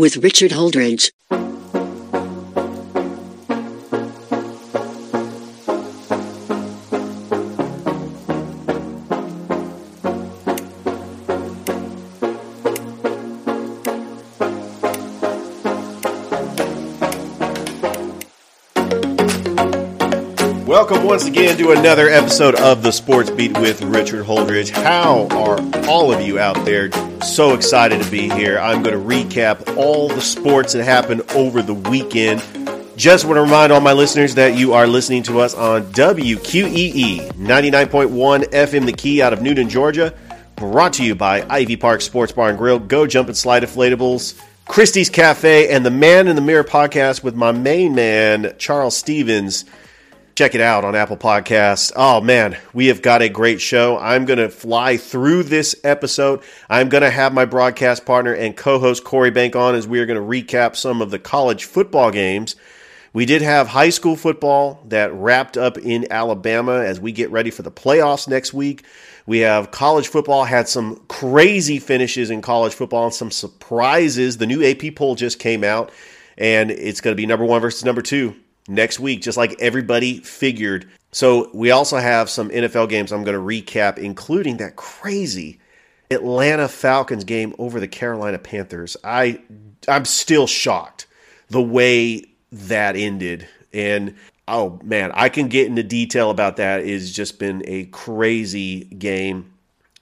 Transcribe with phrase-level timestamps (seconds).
[0.00, 1.10] with Richard Holdridge.
[20.80, 24.70] Welcome once again to another episode of the Sports Beat with Richard Holdridge.
[24.70, 26.90] How are all of you out there?
[27.20, 28.58] So excited to be here.
[28.58, 32.42] I'm going to recap all the sports that happened over the weekend.
[32.96, 37.32] Just want to remind all my listeners that you are listening to us on WQEE
[37.32, 40.14] 99.1 FM The Key out of Newnan, Georgia.
[40.56, 44.40] Brought to you by Ivy Park Sports Bar and Grill, Go Jump and Slide Inflatables,
[44.64, 49.66] Christie's Cafe, and the Man in the Mirror podcast with my main man, Charles Stevens
[50.40, 51.92] check it out on Apple Podcasts.
[51.94, 53.98] Oh man, we have got a great show.
[53.98, 56.42] I'm going to fly through this episode.
[56.70, 60.06] I'm going to have my broadcast partner and co-host Corey Bank on as we are
[60.06, 62.56] going to recap some of the college football games.
[63.12, 67.50] We did have high school football that wrapped up in Alabama as we get ready
[67.50, 68.86] for the playoffs next week.
[69.26, 74.38] We have college football had some crazy finishes in college football and some surprises.
[74.38, 75.92] The new AP poll just came out
[76.38, 78.34] and it's going to be number 1 versus number 2
[78.70, 80.88] next week, just like everybody figured.
[81.12, 85.58] So we also have some NFL games I'm going to recap, including that crazy
[86.10, 88.96] Atlanta Falcons game over the Carolina Panthers.
[89.04, 89.40] I
[89.88, 91.06] I'm still shocked
[91.48, 93.48] the way that ended.
[93.72, 94.14] And
[94.48, 96.84] oh man, I can get into detail about that.
[96.84, 99.52] It's just been a crazy game.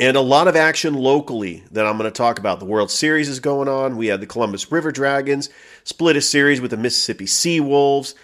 [0.00, 2.61] And a lot of action locally that I'm going to talk about.
[2.61, 3.97] The World Series is going on.
[3.97, 5.50] We had the Columbus River Dragons
[5.83, 8.15] split a series with the Mississippi Sea Wolves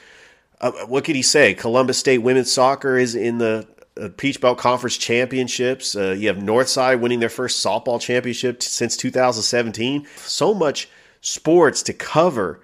[0.64, 1.52] uh, what could he say?
[1.52, 3.66] Columbus State women's soccer is in the
[4.00, 5.94] uh, Peach Belt Conference championships.
[5.94, 10.06] Uh, you have Northside winning their first softball championship t- since 2017.
[10.16, 10.88] So much
[11.20, 12.60] sports to cover,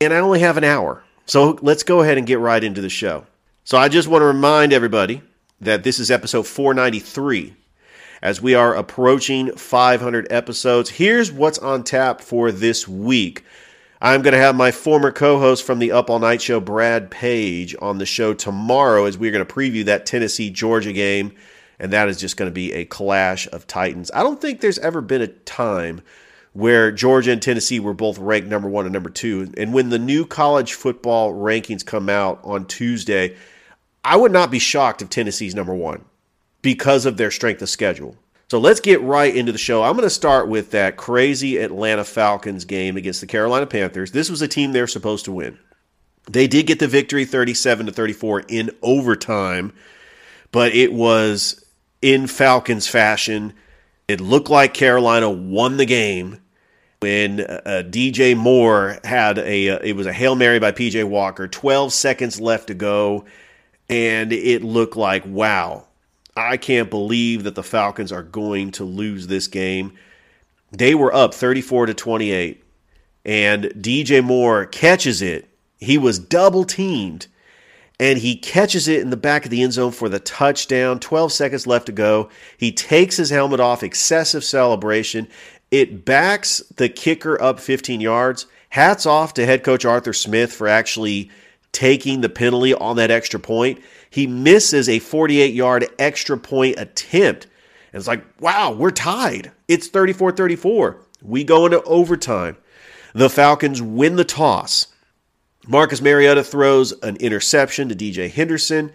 [0.00, 1.02] and I only have an hour.
[1.26, 3.26] So let's go ahead and get right into the show.
[3.64, 5.20] So I just want to remind everybody
[5.60, 7.54] that this is episode 493.
[8.22, 13.44] As we are approaching 500 episodes, here's what's on tap for this week.
[14.02, 17.10] I'm going to have my former co host from the Up All Night show, Brad
[17.10, 21.32] Page, on the show tomorrow as we're going to preview that Tennessee Georgia game.
[21.78, 24.10] And that is just going to be a clash of titans.
[24.14, 26.00] I don't think there's ever been a time
[26.52, 29.52] where Georgia and Tennessee were both ranked number one and number two.
[29.56, 33.36] And when the new college football rankings come out on Tuesday,
[34.02, 36.04] I would not be shocked if Tennessee's number one
[36.62, 38.16] because of their strength of schedule.
[38.50, 39.84] So let's get right into the show.
[39.84, 44.10] I'm going to start with that crazy Atlanta Falcons game against the Carolina Panthers.
[44.10, 45.56] This was a team they're supposed to win.
[46.28, 49.72] They did get the victory 37 to 34 in overtime,
[50.50, 51.64] but it was
[52.02, 53.52] in Falcons fashion.
[54.08, 56.40] It looked like Carolina won the game
[56.98, 61.46] when uh, DJ Moore had a uh, it was a Hail Mary by PJ Walker,
[61.46, 63.26] 12 seconds left to go
[63.88, 65.86] and it looked like wow,
[66.36, 69.92] I can't believe that the Falcons are going to lose this game.
[70.70, 72.64] They were up 34 to 28
[73.24, 75.48] and DJ Moore catches it.
[75.78, 77.26] He was double teamed
[77.98, 81.00] and he catches it in the back of the end zone for the touchdown.
[81.00, 82.30] 12 seconds left to go.
[82.56, 85.28] He takes his helmet off, excessive celebration.
[85.70, 88.46] It backs the kicker up 15 yards.
[88.70, 91.30] Hats off to head coach Arthur Smith for actually
[91.72, 93.80] taking the penalty on that extra point.
[94.10, 97.46] He misses a 48 yard extra point attempt.
[97.92, 99.52] And it's like, wow, we're tied.
[99.68, 101.00] It's 34 34.
[101.22, 102.56] We go into overtime.
[103.14, 104.88] The Falcons win the toss.
[105.66, 108.92] Marcus Mariota throws an interception to DJ Henderson,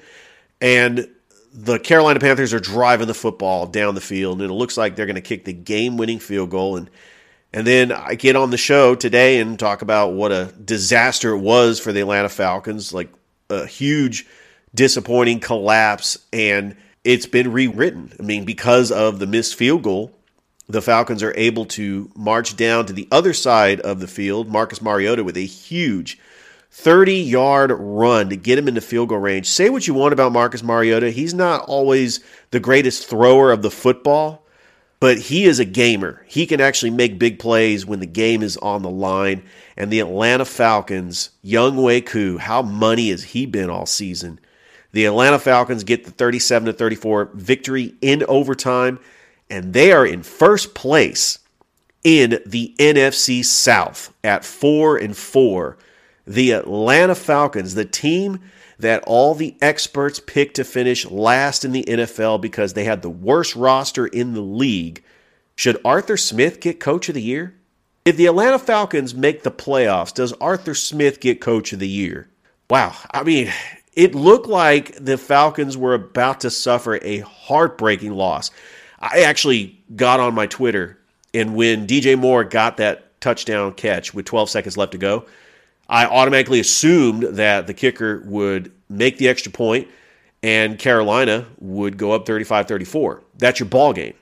[0.60, 1.08] and
[1.54, 5.06] the Carolina Panthers are driving the football down the field, and it looks like they're
[5.06, 6.78] going to kick the game winning field goal.
[6.78, 6.90] And
[7.54, 11.40] and then I get on the show today and talk about what a disaster it
[11.40, 13.10] was for the Atlanta Falcons, like
[13.50, 14.26] a huge
[14.76, 18.12] disappointing collapse, and it's been rewritten.
[18.20, 20.12] I mean, because of the missed field goal,
[20.68, 24.50] the Falcons are able to march down to the other side of the field.
[24.50, 26.20] Marcus Mariota with a huge
[26.72, 29.48] 30 yard run to get him into field goal range.
[29.48, 31.12] Say what you want about Marcus Mariota.
[31.12, 32.20] He's not always
[32.52, 34.46] the greatest thrower of the football,
[35.00, 36.26] but he is a gamer.
[36.28, 39.44] He can actually make big plays when the game is on the line.
[39.78, 44.40] And the Atlanta Falcons, Younghoe how money has he been all season?
[44.96, 48.98] The Atlanta Falcons get the 37 to 34 victory in overtime,
[49.50, 51.40] and they are in first place
[52.06, 55.78] in the NFC South at 4 and 4.
[56.26, 58.40] The Atlanta Falcons, the team
[58.80, 63.10] that all the experts picked to finish last in the NFL because they had the
[63.10, 65.04] worst roster in the league.
[65.58, 67.54] Should Arthur Smith get coach of the year?
[68.06, 72.30] If the Atlanta Falcons make the playoffs, does Arthur Smith get coach of the year?
[72.70, 72.96] Wow.
[73.12, 73.52] I mean,
[73.96, 78.52] it looked like the Falcons were about to suffer a heartbreaking loss.
[79.00, 80.98] I actually got on my Twitter,
[81.34, 85.26] and when DJ Moore got that touchdown catch with 12 seconds left to go,
[85.88, 89.88] I automatically assumed that the kicker would make the extra point
[90.42, 93.22] and Carolina would go up 35-34.
[93.38, 94.14] That's your ball game.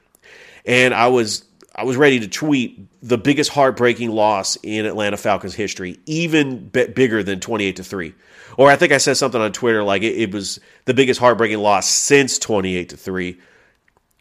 [0.66, 1.44] And I was
[1.76, 7.24] I was ready to tweet the biggest heartbreaking loss in Atlanta Falcons history, even bigger
[7.24, 8.14] than 28 to 3.
[8.58, 11.58] Or I think I said something on Twitter like it, it was the biggest heartbreaking
[11.58, 13.40] loss since 28 to 3.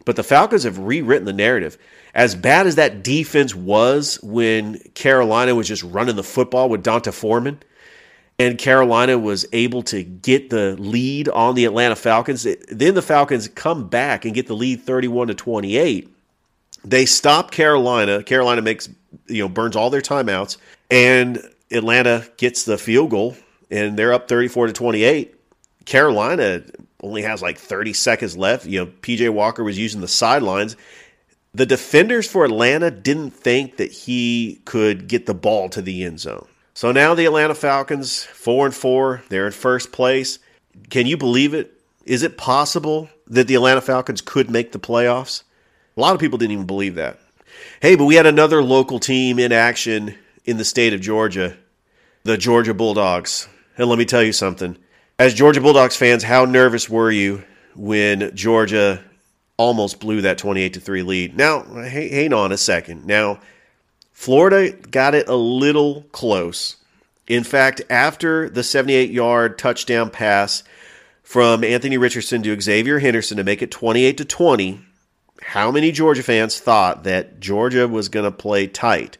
[0.06, 1.76] But the Falcons have rewritten the narrative.
[2.14, 7.12] As bad as that defense was when Carolina was just running the football with D'Onta
[7.12, 7.62] Foreman,
[8.38, 13.46] and Carolina was able to get the lead on the Atlanta Falcons, then the Falcons
[13.46, 16.11] come back and get the lead 31 to 28
[16.84, 18.22] they stop Carolina.
[18.22, 18.88] Carolina makes
[19.26, 20.56] you know burns all their timeouts,
[20.90, 23.36] and Atlanta gets the field goal,
[23.70, 25.34] and they're up thirty four to twenty eight.
[25.84, 26.62] Carolina
[27.02, 28.66] only has like thirty seconds left.
[28.66, 30.76] You know, PJ Walker was using the sidelines.
[31.54, 36.18] The defenders for Atlanta didn't think that he could get the ball to the end
[36.20, 36.46] zone.
[36.74, 40.38] So now the Atlanta Falcons, four and four, they're in first place.
[40.88, 41.78] Can you believe it?
[42.06, 45.42] Is it possible that the Atlanta Falcons could make the playoffs?
[45.96, 47.18] A lot of people didn't even believe that.
[47.80, 51.56] Hey, but we had another local team in action in the state of Georgia,
[52.24, 53.48] the Georgia Bulldogs.
[53.76, 54.76] And let me tell you something.
[55.18, 57.44] As Georgia Bulldogs fans, how nervous were you
[57.74, 59.02] when Georgia
[59.56, 61.36] almost blew that 28 to 3 lead?
[61.36, 63.04] Now, hang on a second.
[63.04, 63.40] Now,
[64.12, 66.76] Florida got it a little close.
[67.28, 70.64] In fact, after the 78 yard touchdown pass
[71.22, 74.80] from Anthony Richardson to Xzavier Henderson to make it 28 to 20,
[75.42, 79.18] how many Georgia fans thought that Georgia was going to play tight?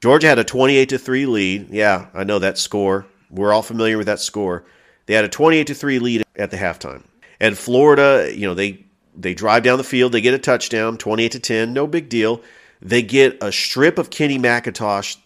[0.00, 1.70] Georgia had a 28 to 3 lead.
[1.70, 3.06] Yeah, I know that score.
[3.30, 4.64] We're all familiar with that score.
[5.06, 7.04] They had a 28 to 3 lead at the halftime.
[7.40, 8.84] And Florida, you know, they
[9.16, 12.40] they drive down the field, they get a touchdown, 28 to 10, no big deal.
[12.80, 15.18] They get a strip of Kenny McIntosh.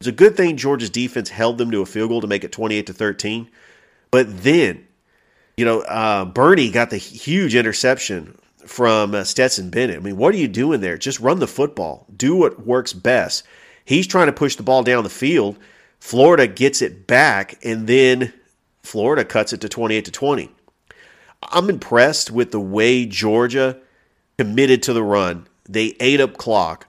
[0.00, 2.52] It's a good thing Georgia's defense held them to a field goal to make it
[2.52, 3.48] 28 to 13.
[4.10, 4.86] But then,
[5.56, 8.38] you know, uh, Burney got the huge interception
[8.68, 9.96] from uh, Stetson Bennett.
[9.96, 10.98] I mean, what are you doing there?
[10.98, 12.06] Just run the football.
[12.14, 13.44] Do what works best.
[13.84, 15.58] He's trying to push the ball down the field.
[16.00, 18.32] Florida gets it back, and then
[18.82, 20.50] Florida cuts it to 28 to 20.
[21.42, 23.78] I'm impressed with the way Georgia
[24.38, 25.46] committed to the run.
[25.68, 26.86] They ate up clock.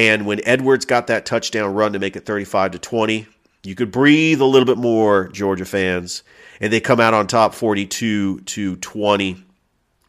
[0.00, 3.26] And when Edwards got that touchdown run to make it 35 to 20,
[3.62, 6.22] you could breathe a little bit more, Georgia fans.
[6.60, 9.44] And they come out on top 42 to 20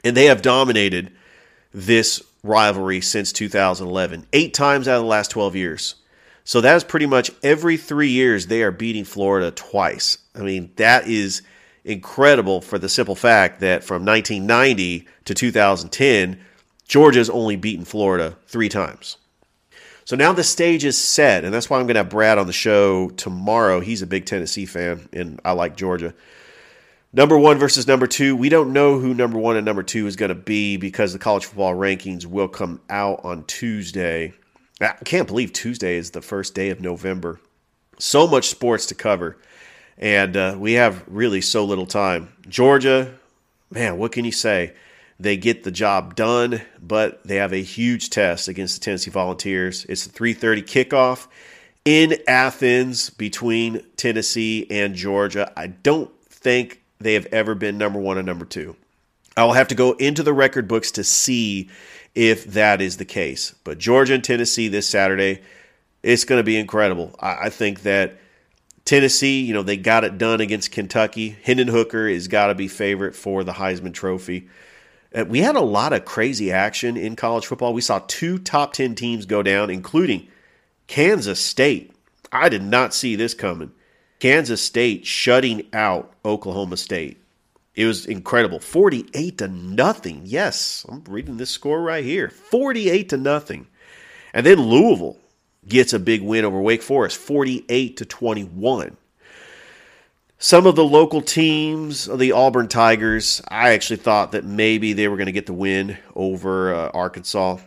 [0.03, 1.11] and they have dominated
[1.73, 5.95] this rivalry since 2011, eight times out of the last 12 years.
[6.43, 10.17] So that is pretty much every three years they are beating Florida twice.
[10.35, 11.41] I mean, that is
[11.85, 16.39] incredible for the simple fact that from 1990 to 2010,
[16.87, 19.17] Georgia's only beaten Florida three times.
[20.05, 22.47] So now the stage is set, and that's why I'm going to have Brad on
[22.47, 23.79] the show tomorrow.
[23.79, 26.13] He's a big Tennessee fan, and I like Georgia.
[27.15, 28.35] Number one versus number two.
[28.35, 31.19] We don't know who number one and number two is going to be because the
[31.19, 34.33] college football rankings will come out on Tuesday.
[34.81, 37.39] I can't believe Tuesday is the first day of November.
[37.99, 39.37] So much sports to cover,
[39.99, 42.33] and uh, we have really so little time.
[42.49, 43.13] Georgia,
[43.69, 44.73] man, what can you say?
[45.19, 49.85] They get the job done, but they have a huge test against the Tennessee Volunteers.
[49.85, 51.27] It's a 3:30 kickoff
[51.85, 55.53] in Athens between Tennessee and Georgia.
[55.55, 58.75] I don't think they have ever been number one and number two.
[59.35, 61.69] I will have to go into the record books to see
[62.15, 63.55] if that is the case.
[63.63, 65.41] But Georgia and Tennessee this Saturday,
[66.03, 67.15] it's going to be incredible.
[67.19, 68.17] I, I think that
[68.85, 71.37] Tennessee, you know, they got it done against Kentucky.
[71.43, 74.49] Hendon Hooker has got to be favorite for the Heisman Trophy.
[75.15, 77.73] Uh, we had a lot of crazy action in college football.
[77.73, 80.27] We saw two top 10 teams go down, including
[80.87, 81.91] Kansas State.
[82.31, 83.71] I did not see this coming.
[84.23, 87.17] Kansas State shutting out Oklahoma State.
[87.75, 88.57] It was incredible.
[88.57, 90.21] 48 to nothing.
[90.23, 92.29] Yes, I'm reading this score right here.
[92.29, 93.67] 48 to nothing.
[94.33, 95.17] And then Louisville
[95.67, 98.95] gets a big win over Wake Forest, 48 to 21.
[100.37, 105.17] Some of the local teams, the Auburn Tigers, I actually thought that maybe they were
[105.17, 107.57] going to get the win over uh, Arkansas,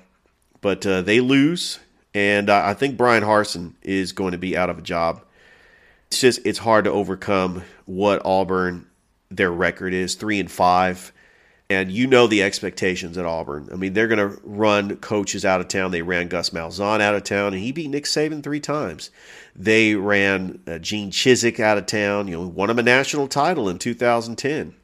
[0.62, 1.80] but uh, they lose,
[2.14, 5.20] and I think Bryan Harsin is going to be out of a job.
[6.08, 8.86] It's just it's hard to overcome what Auburn
[9.30, 11.12] their record is three and five.
[11.68, 13.68] And you know the expectations at Auburn.
[13.72, 15.90] I mean, they're going to run coaches out of town.
[15.90, 19.10] They ran Gus Malzahn out of town, and he beat Nick Saban three times.
[19.56, 22.28] They ran uh, Gene Chizik out of town.
[22.28, 24.76] You know, won him a national title in 2010.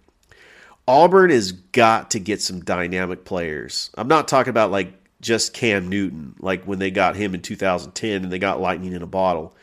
[0.89, 3.91] Auburn has got to get some dynamic players.
[3.95, 8.25] I'm not talking about like just Cam Newton, like when they got him in 2010
[8.25, 9.55] and they got lightning in a bottle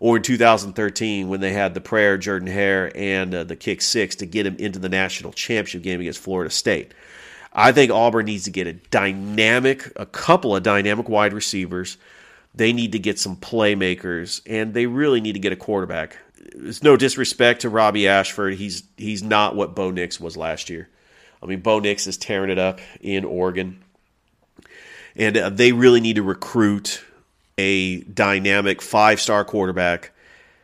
[0.00, 4.16] or in 2013 when they had the prayer Jordan Hare and uh, the kick six
[4.16, 6.92] to get him into the national championship game against Florida State.
[7.52, 11.96] I think Auburn needs to get a dynamic, a couple of dynamic wide receivers.
[12.54, 16.18] They need to get some playmakers, and they really need to get a quarterback.
[16.36, 18.54] It's no disrespect to Robby Ashford.
[18.54, 20.88] He's he's not what Bo Nix was last year.
[21.42, 23.82] I mean, Bo Nix is tearing it up in Oregon,
[25.14, 27.02] and uh, they really need to recruit
[27.58, 30.12] a dynamic five star quarterback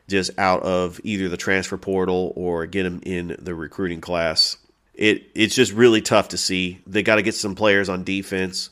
[0.09, 4.57] just out of either the transfer portal or get him in the recruiting class.
[4.95, 6.81] It it's just really tough to see.
[6.87, 8.71] They got to get some players on defense.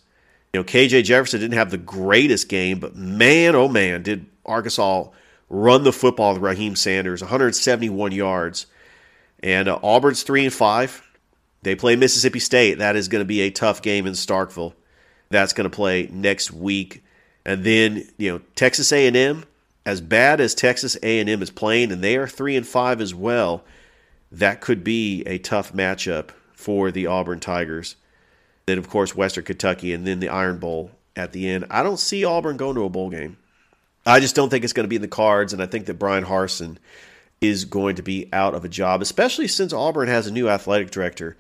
[0.52, 5.08] You know, KJ Jefferson didn't have the greatest game, but man, oh man, did Arkansas
[5.48, 8.66] run the football with Raheim Sanders, 171 yards.
[9.42, 11.02] And uh, Auburn's three and five.
[11.62, 12.78] They play Mississippi State.
[12.78, 14.74] That is going to be a tough game in Starkville.
[15.30, 17.02] That's going to play next week.
[17.44, 19.44] And then, you know, Texas A&M,
[19.84, 23.64] as bad as Texas A&M is playing, and they are three and five as well,
[24.30, 27.96] that could be a tough matchup for the Auburn Tigers.
[28.66, 31.66] Then, of course, Western Kentucky, and then the Iron Bowl at the end.
[31.70, 33.36] I don't see Auburn going to a bowl game.
[34.06, 35.98] I just don't think it's going to be in the cards, and I think that
[35.98, 36.78] Bryan Harsin
[37.40, 40.90] is going to be out of a job, especially since Auburn has a new athletic
[40.90, 41.36] director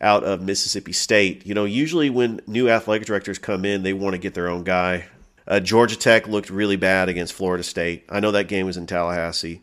[0.00, 1.46] out of Mississippi State.
[1.46, 4.64] You know, usually when new athletic directors come in, they want to get their own
[4.64, 5.04] guy.
[5.46, 8.04] Uh, Georgia Tech looked really bad against Florida State.
[8.08, 9.62] I know that game was in Tallahassee,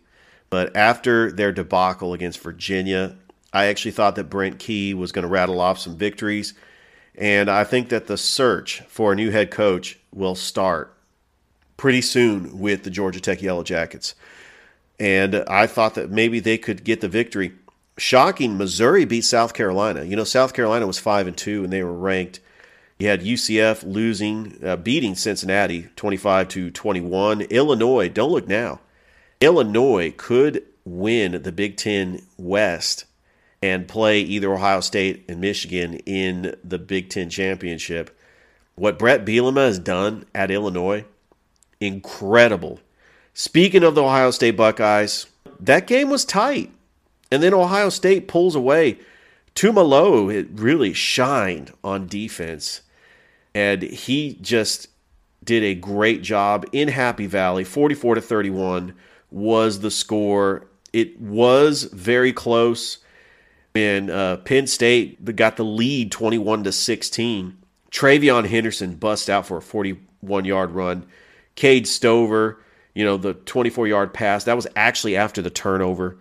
[0.50, 3.16] but after their debacle against Virginia,
[3.54, 6.54] I actually thought that Brent Key was going to rattle off some victories.
[7.16, 10.96] And I think that the search for a new head coach will start
[11.78, 14.16] pretty soon with the Georgia Tech Yellow Jackets.
[15.00, 17.54] And I thought that maybe they could get the victory.
[17.98, 20.04] Shocking, Missouri beat South Carolina.
[20.04, 22.42] You know, South Carolina was 5 and 2 and they were ranked
[23.00, 27.42] you had UCF losing, uh, beating Cincinnati 25 to 21.
[27.44, 28.82] Illinois, don't look now.
[29.40, 33.06] Illinois could win the Big Ten West
[33.62, 38.18] and play either Ohio State and Michigan in the Big Ten championship.
[38.76, 41.06] What Bret Bielema has done at Illinois,
[41.80, 42.82] incredible.
[43.34, 45.28] Speaking of the Ohio State Buckeyes,
[45.58, 46.72] that game was tight.
[47.32, 49.00] And then Ohio State pulls away.
[49.56, 52.82] Tuimoloau really shined on defense
[53.54, 54.88] and he just
[55.44, 57.64] did a great job in Happy Valley.
[57.64, 58.94] 44 to 31
[59.32, 60.68] was the score.
[60.94, 63.00] It was very close.
[63.76, 67.58] And uh, Penn State got the lead 21 to 16.
[67.92, 71.06] TreVeyon Henderson bust out for a 41 yard run.
[71.56, 72.62] Cade Stover,
[72.94, 76.18] you know, the 24 yard pass, that was actually after the turnover.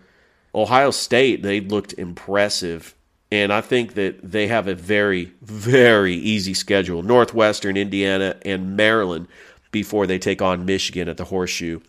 [0.53, 2.95] Ohio State, they looked impressive
[3.31, 9.27] and I think that they have a very, very easy schedule Northwestern, Indiana, and Maryland
[9.71, 11.79] before they take on Michigan at the Horseshoe.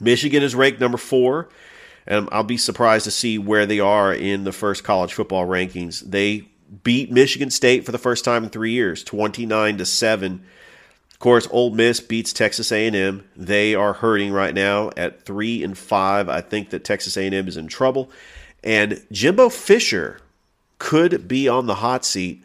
[0.00, 1.48] Michigan is ranked number four,
[2.06, 6.00] and I'll be surprised to see where they are in the first college football rankings.
[6.00, 6.48] They
[6.82, 10.42] beat Michigan State for the first time in three years, 29 to 7.
[11.10, 13.28] Of course, Ole Miss beats Texas A&M.
[13.36, 16.28] They are hurting right now at 3 and 5.
[16.30, 18.10] I think that Texas A&M is in trouble.
[18.64, 20.21] And Jimbo Fisher
[20.82, 22.42] could be on the hot seat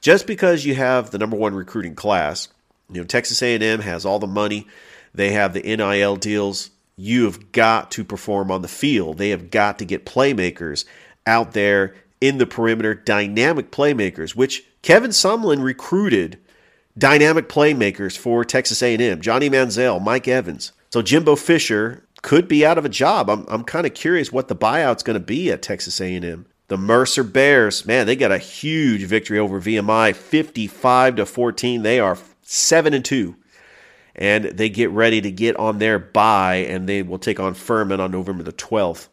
[0.00, 2.48] just because you have the number one recruiting class.
[2.90, 4.66] You know, Texas A&M has all the money.
[5.14, 6.70] They have the NIL deals.
[6.96, 9.18] You have got to perform on the field.
[9.18, 10.84] They have got to get playmakers
[11.28, 16.40] out there in the perimeter, dynamic playmakers, which Kevin Sumlin recruited
[16.98, 19.20] dynamic playmakers for Texas A&M.
[19.20, 20.72] Johnny Manziel, Mike Evans.
[20.90, 23.30] So Jimbo Fisher could be out of a job.
[23.30, 26.46] I'm, I'm kind of curious what the buyout's going to be at Texas A&M.
[26.68, 31.82] The Mercer Bears, man, they got a huge victory over VMI, 55 to 14.
[31.82, 33.36] They are 7 and 2.
[34.16, 38.00] And they get ready to get on their bye and they will take on Furman
[38.00, 39.08] on November the 12th.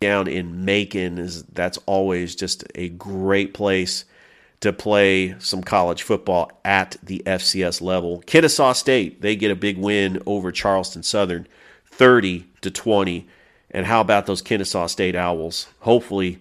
[0.00, 4.04] down in Macon is that's always just a great place
[4.60, 8.22] to play some college football at the FCS level.
[8.26, 11.46] Kennesaw State, they get a big win over Charleston Southern,
[11.86, 13.26] 30 to 20.
[13.70, 15.66] And how about those Kennesaw State Owls?
[15.80, 16.38] Hopefully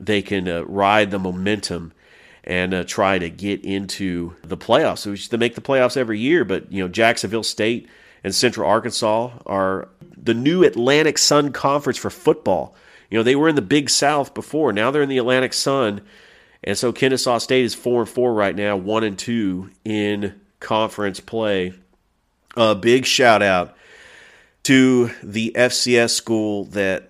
[0.00, 1.92] they can uh, ride the momentum
[2.44, 4.98] and uh, try to get into the playoffs.
[4.98, 7.88] So they make the playoffs every year, but you know Jacksonville State
[8.24, 12.74] and Central Arkansas are the new Atlantic Sun Conference for football.
[13.10, 14.72] You know they were in the Big South before.
[14.72, 16.00] Now they're in the Atlantic Sun,
[16.64, 21.20] and so Kennesaw State is four and four right now, one and two in conference
[21.20, 21.74] play.
[22.56, 23.76] A big shout out
[24.64, 27.09] to the FCS school that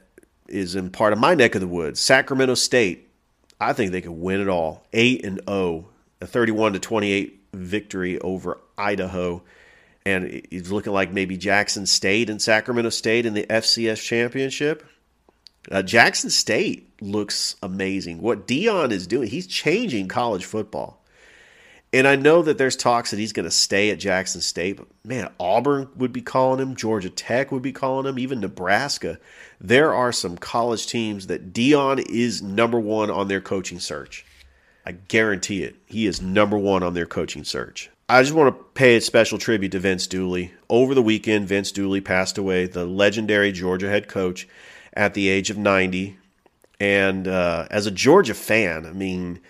[0.51, 3.09] is in part of my neck of the woods, Sacramento State.
[3.61, 4.87] I think they could win it all.
[4.93, 5.87] 8 and 0,
[6.21, 9.43] a 31 to 28 victory over Idaho.
[10.07, 14.87] And it's looking like maybe Jackson State and Sacramento State in the FCS championship.
[15.71, 18.23] Uh, Jackson State looks amazing.
[18.23, 21.00] What Deion is doing, he's changing college football.
[21.93, 24.87] And I know that there's talks that he's going to stay at Jackson State, but
[25.05, 29.19] man, Auburn would be calling him, Georgia Tech would be calling him, even Nebraska.
[29.61, 34.25] There are some college teams that Deion is number one on their coaching search.
[34.87, 35.77] I guarantee it.
[35.87, 37.91] He is number one on their coaching search.
[38.09, 40.53] I just want to pay a special tribute to Vince Dooley.
[40.69, 44.49] Over the weekend, Vince Dooley passed away, the legendary Georgia head coach,
[44.95, 46.17] at the age of 90.
[46.79, 49.41] And uh, as a Georgia fan, I mean,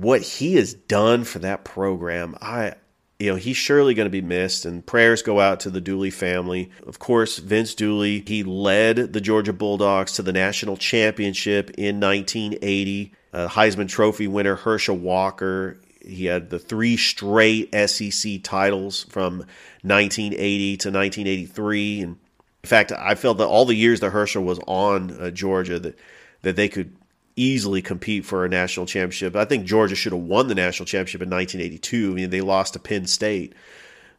[0.00, 2.74] what he has done for that program, I
[3.18, 6.10] you know, he's surely going to be missed, and prayers go out to the Dooley
[6.10, 6.70] family.
[6.86, 13.12] Of course, Vince Dooley, he led the Georgia Bulldogs to the national championship in 1980.
[13.34, 19.40] Uh, Heisman Trophy winner Herschel Walker, he had the three straight SEC titles from
[19.82, 22.00] 1980 to 1983.
[22.00, 22.16] And
[22.64, 25.98] in fact, I felt that all the years that Herschel was on uh, Georgia, that,
[26.40, 26.96] that they could
[27.40, 29.34] easily compete for a national championship.
[29.34, 32.10] I think Georgia should have won the national championship in 1982.
[32.10, 33.54] I mean, they lost to Penn State.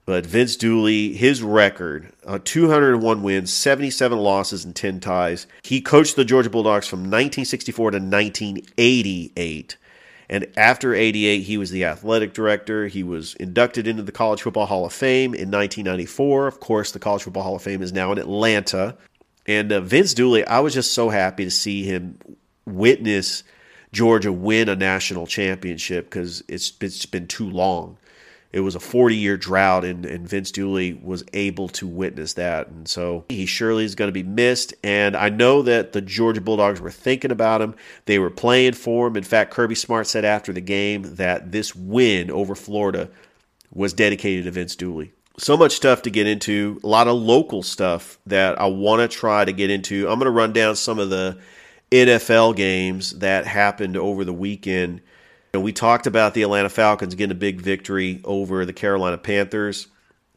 [0.06, 5.46] But Vince Dooley, his record, uh, 201 wins, 77 losses, and 10 ties.
[5.64, 9.78] He coached the Georgia Bulldogs from 1964 to 1988.
[10.28, 12.88] And after 88, he was the athletic director.
[12.88, 16.48] He was inducted into the College Football Hall of Fame in 1994.
[16.48, 18.98] Of course, the College Football Hall of Fame is now in Atlanta.
[19.46, 22.18] And uh, Vince Dooley, I was just so happy to see him
[22.66, 23.44] witness
[23.92, 27.98] Georgia win a national championship because it's it's been too long.
[28.54, 32.68] It was a 40 year drought, and, and Vince Dooley was able to witness that.
[32.68, 34.74] And so he surely is going to be missed.
[34.84, 37.76] And I know that the Georgia Bulldogs were thinking about him.
[38.06, 39.16] They were playing for him.
[39.16, 43.10] In fact, Kirby Smart said after the game that this win over Florida
[43.74, 45.14] was dedicated to Vince Dooley.
[45.38, 49.18] So much stuff to get into, a lot of local stuff that I want to
[49.18, 50.10] try to get into.
[50.10, 51.40] I'm going to run down some of the
[51.92, 55.02] NFL games that happened over the weekend.
[55.54, 59.88] And we talked about the Atlanta Falcons getting a big victory over the Carolina Panthers.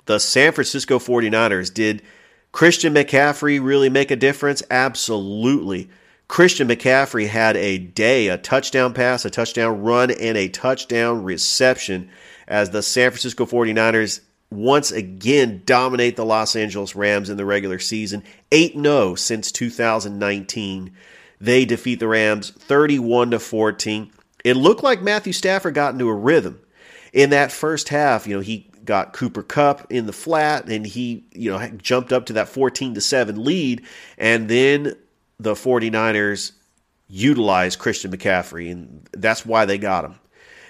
[0.07, 2.03] The San Francisco 49ers did
[2.51, 4.63] Christian McCaffrey really make a difference?
[4.71, 5.89] Absolutely.
[6.27, 12.11] Christian McCaffrey had a day, a touchdown pass, a touchdown run, and a touchdown reception
[12.49, 17.79] as the San Francisco 49ers once again dominate the Los Angeles Rams in the regular
[17.79, 18.23] season.
[18.53, 20.93] 8 0 since 2019.
[21.45, 24.11] They defeat the Rams 31 to 14.
[24.45, 26.59] It looked like Matthew Stafford got into a rhythm.
[27.13, 31.27] In that first half, you know, he got Cooper Kupp in the flat and he,
[31.33, 33.85] you know, jumped up to that 14 to 7 lead
[34.17, 34.97] and then
[35.39, 36.53] the 49ers
[37.09, 40.15] utilized Christian McCaffrey and that's why they got him.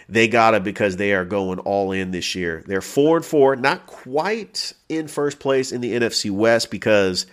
[0.08, 2.64] They got him because they are going all in this year.
[2.66, 7.26] They're 4 and 4, not quite in first place in the NFC West because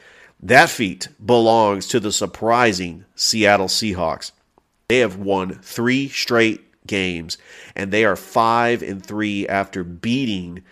[0.44, 4.32] that feat belongs to the surprising Seattle Seahawks.
[4.88, 7.38] They have won three straight games,
[7.76, 10.64] and they are five and three after beating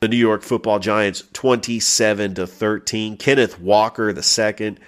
[0.00, 3.16] the New York Football Giants 27 to 13.
[3.16, 4.80] Kenneth Walker the second,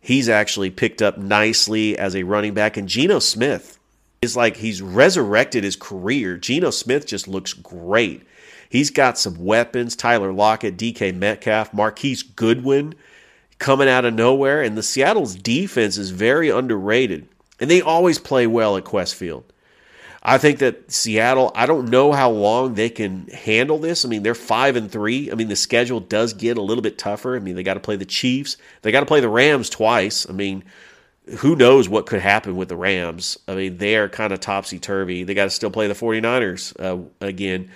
[0.00, 3.78] he's actually picked up nicely as a running back, and Geno Smith
[4.22, 6.38] is like he's resurrected his career.
[6.38, 8.22] Geno Smith just looks great.
[8.68, 9.96] He's got some weapons.
[9.96, 12.94] Tyler Lockett, DK Metcalf, Marquise Goodwin
[13.62, 14.60] coming out of nowhere.
[14.62, 17.28] And the Seattle's defense is very underrated.
[17.58, 19.44] And they always play well at Qwest Field.
[20.22, 24.04] I think that Seattle, I don't know how long they can handle this.
[24.04, 25.32] I mean, they're five and three.
[25.32, 27.34] I mean, the schedule does get a little bit tougher.
[27.34, 28.56] I mean, they got to play the Chiefs.
[28.82, 30.28] They got to play the Rams twice.
[30.28, 30.62] I mean,
[31.38, 33.38] who knows what could happen with the Rams?
[33.48, 35.24] I mean, they are kind of topsy turvy.
[35.24, 37.70] They got to still play the 49ers uh, again.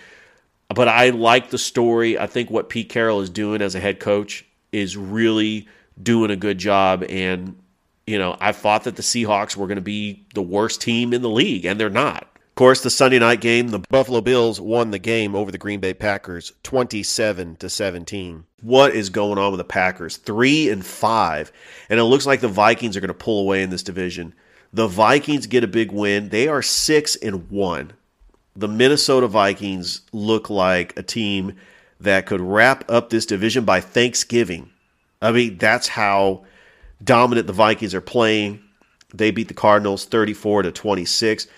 [0.69, 2.19] But I like the story.
[2.19, 5.69] I think what Pete Carroll is doing as a head coach is really
[6.03, 7.05] doing a good job.
[7.09, 7.57] And
[8.07, 11.23] You know, I thought that the Seahawks were going to be the worst team in
[11.23, 12.23] the league, and they're not.
[12.23, 15.81] Of course, the Sunday night game, the Buffalo Bills won the game over the Green
[15.81, 18.45] Bay Packers 27 to 17.
[18.63, 20.17] What is going on with the Packers?
[20.19, 21.53] 3 and 5,
[21.91, 24.35] and it looks like the Vikings are going to pull away in this division.
[24.73, 26.29] The Vikings get a big win.
[26.29, 27.93] They are 6 and 1.
[28.55, 31.57] The Minnesota Vikings look like a team
[32.01, 34.71] that could wrap up this division by Thanksgiving.
[35.27, 36.45] I mean, that's how
[37.03, 38.63] dominant the Vikings are playing.
[39.13, 41.49] They beat the Cardinals 34 to 26.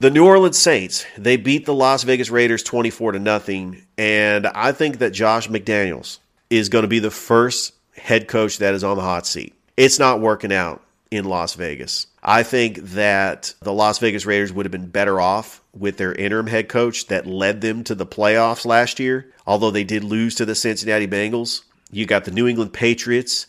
[0.00, 4.72] The New Orleans Saints, they beat the Las Vegas Raiders 24 to nothing, and I
[4.72, 6.18] think that Josh McDaniels
[6.50, 9.54] is going to be the first head coach that is on the hot seat.
[9.76, 12.08] It's not working out in Las Vegas.
[12.20, 16.48] I think that the Las Vegas Raiders would have been better off with their interim
[16.48, 20.44] head coach that led them to the playoffs last year, although they did lose to
[20.44, 21.62] the Cincinnati Bengals.
[21.90, 23.46] You got the New England Patriots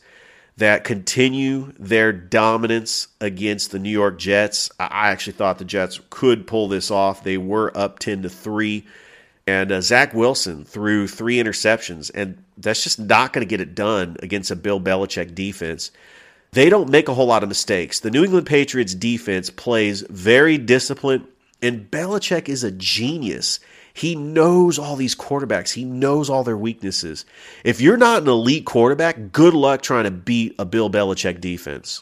[0.58, 4.70] that continue their dominance against the New York Jets.
[4.80, 7.24] I actually thought the Jets could pull this off.
[7.24, 8.86] They were up 10 to 3.
[9.48, 13.74] And uh, Zach Wilson threw three interceptions, and that's just not going to get it
[13.74, 15.90] done against a Bill Belichick defense.
[16.52, 18.00] They don't make a whole lot of mistakes.
[18.00, 21.26] The New England Patriots defense plays very disciplined,
[21.64, 23.60] and Belichick is a genius.
[24.00, 25.74] He knows all these quarterbacks.
[25.74, 27.26] He knows all their weaknesses.
[27.66, 32.02] If you're not an elite quarterback, good luck trying to beat a Bill Belichick defense.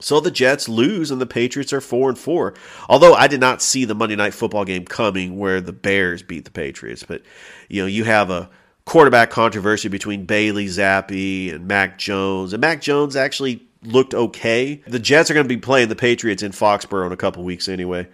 [0.00, 2.54] So the Jets lose and the Patriots are 4 and 4.
[2.88, 6.46] Although I did not see the Monday night football game coming where the Bears beat
[6.46, 7.20] the Patriots, but
[7.68, 8.48] you know, you have a
[8.86, 12.54] quarterback controversy between Bailey Zappe and Mac Jones.
[12.54, 14.82] And Mac Jones actually looked okay.
[14.86, 17.68] The Jets are going to be playing the Patriots in Foxborough in a couple weeks
[17.68, 18.08] anyway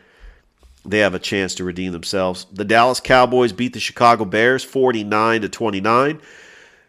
[0.84, 2.46] they have a chance to redeem themselves.
[2.52, 6.20] The Dallas Cowboys beat the Chicago Bears 49 to 29.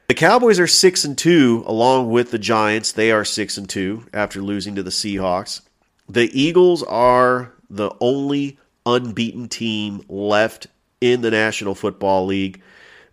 [0.07, 2.91] The Cowboys are 6 and 2 along with the Giants.
[2.91, 5.61] They are 6 and 2 after losing to the Seahawks.
[6.07, 10.67] The Eagles are the only unbeaten team left
[11.01, 12.61] in the National Football League.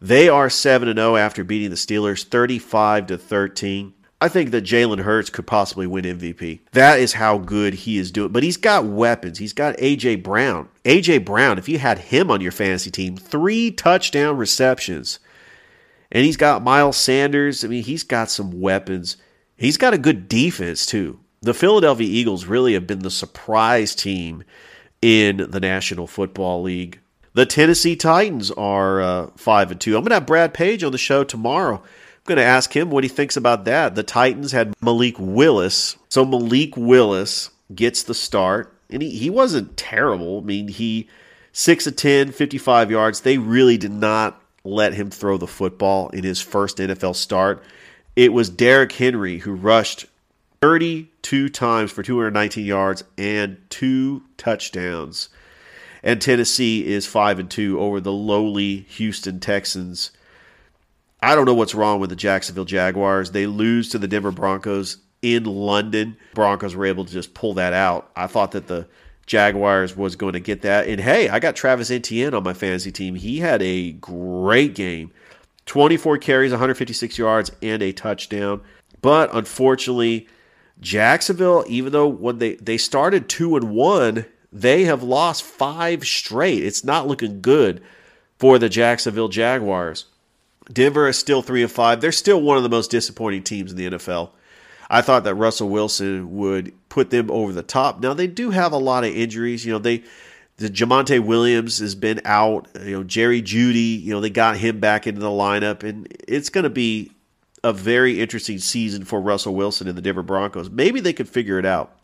[0.01, 3.95] They are 7 and 0 after beating the Steelers 35 to 13.
[4.23, 6.61] I think that Jalen Hurts could possibly win MVP.
[6.71, 8.31] That is how good he is doing.
[8.31, 9.39] But he's got weapons.
[9.39, 10.69] He's got AJ Brown.
[10.85, 15.19] AJ Brown, if you had him on your fantasy team, three touchdown receptions.
[16.13, 17.65] And he's got Miles Sanders.
[17.65, 19.17] I mean, he's got some weapons.
[19.57, 21.19] He's got a good defense, too.
[21.41, 24.45] The Philadelphia Eagles really have been the surprise team
[25.01, 27.01] in the National Football League.
[27.35, 29.97] The Tennessee Titans are uh, 5 and 2.
[29.97, 31.83] I'm going to have Brad Page on the show tomorrow
[32.25, 33.95] going to ask him what he thinks about that.
[33.95, 35.97] The Titans had Malik Willis.
[36.09, 40.39] So Malik Willis gets the start, and he, he wasn't terrible.
[40.39, 41.09] I mean, he
[41.53, 43.21] 6 of 10, 55 yards.
[43.21, 47.63] They really did not let him throw the football in his first NFL start.
[48.15, 50.07] It was Derrick Henry who rushed
[50.61, 55.29] 32 times for 219 yards and two touchdowns.
[56.03, 60.11] And Tennessee is 5 and 2 over the lowly Houston Texans
[61.23, 63.31] I don't know what's wrong with the Jacksonville Jaguars.
[63.31, 66.17] They lose to the Denver Broncos in London.
[66.35, 68.11] Broncos were able to just pull that out.
[68.17, 68.89] I thought that the
[69.27, 70.89] Jaguars was going to get that.
[70.89, 73.15] And hey, I got Travis Etienne on my fantasy team.
[73.15, 75.13] He had a great game
[75.67, 78.61] 24 carries, 156 yards, and a touchdown.
[79.01, 80.27] But unfortunately,
[80.81, 86.65] Jacksonville, even though when they, they started 2 and 1, they have lost five straight.
[86.65, 87.81] It's not looking good
[88.39, 90.07] for the Jacksonville Jaguars.
[90.73, 92.01] Denver is still three of five.
[92.01, 94.31] They're still one of the most disappointing teams in the NFL.
[94.89, 98.01] I thought that Russell Wilson would put them over the top.
[98.01, 99.65] Now they do have a lot of injuries.
[99.65, 100.03] You know, they
[100.59, 102.69] the Javonte Williams has been out.
[102.81, 104.03] You know, Jerry Jeudy.
[104.03, 107.11] You know, they got him back into the lineup, and it's going to be
[107.65, 110.69] a very interesting season for Russell Wilson and the Denver Broncos.
[110.69, 111.97] Maybe they could figure it out.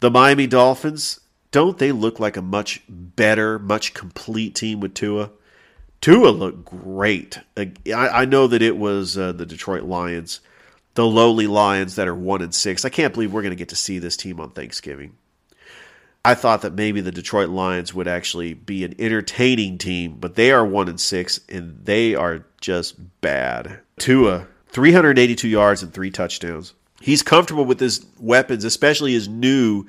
[0.00, 5.30] The Miami Dolphins don't they look like a much better, much complete team with Tua?
[6.00, 7.38] Tua looked great.
[7.56, 10.40] I, I know that it was uh, the Detroit Lions,
[10.94, 12.84] the lowly Lions that are one and six.
[12.84, 15.16] I can't believe we're going to get to see this team on Thanksgiving.
[16.24, 20.50] I thought that maybe the Detroit Lions would actually be an entertaining team, but they
[20.50, 23.80] are one and six, and they are just bad.
[23.98, 26.74] Tua, 382 yards and three touchdowns.
[27.00, 29.86] He's comfortable with his weapons, especially his new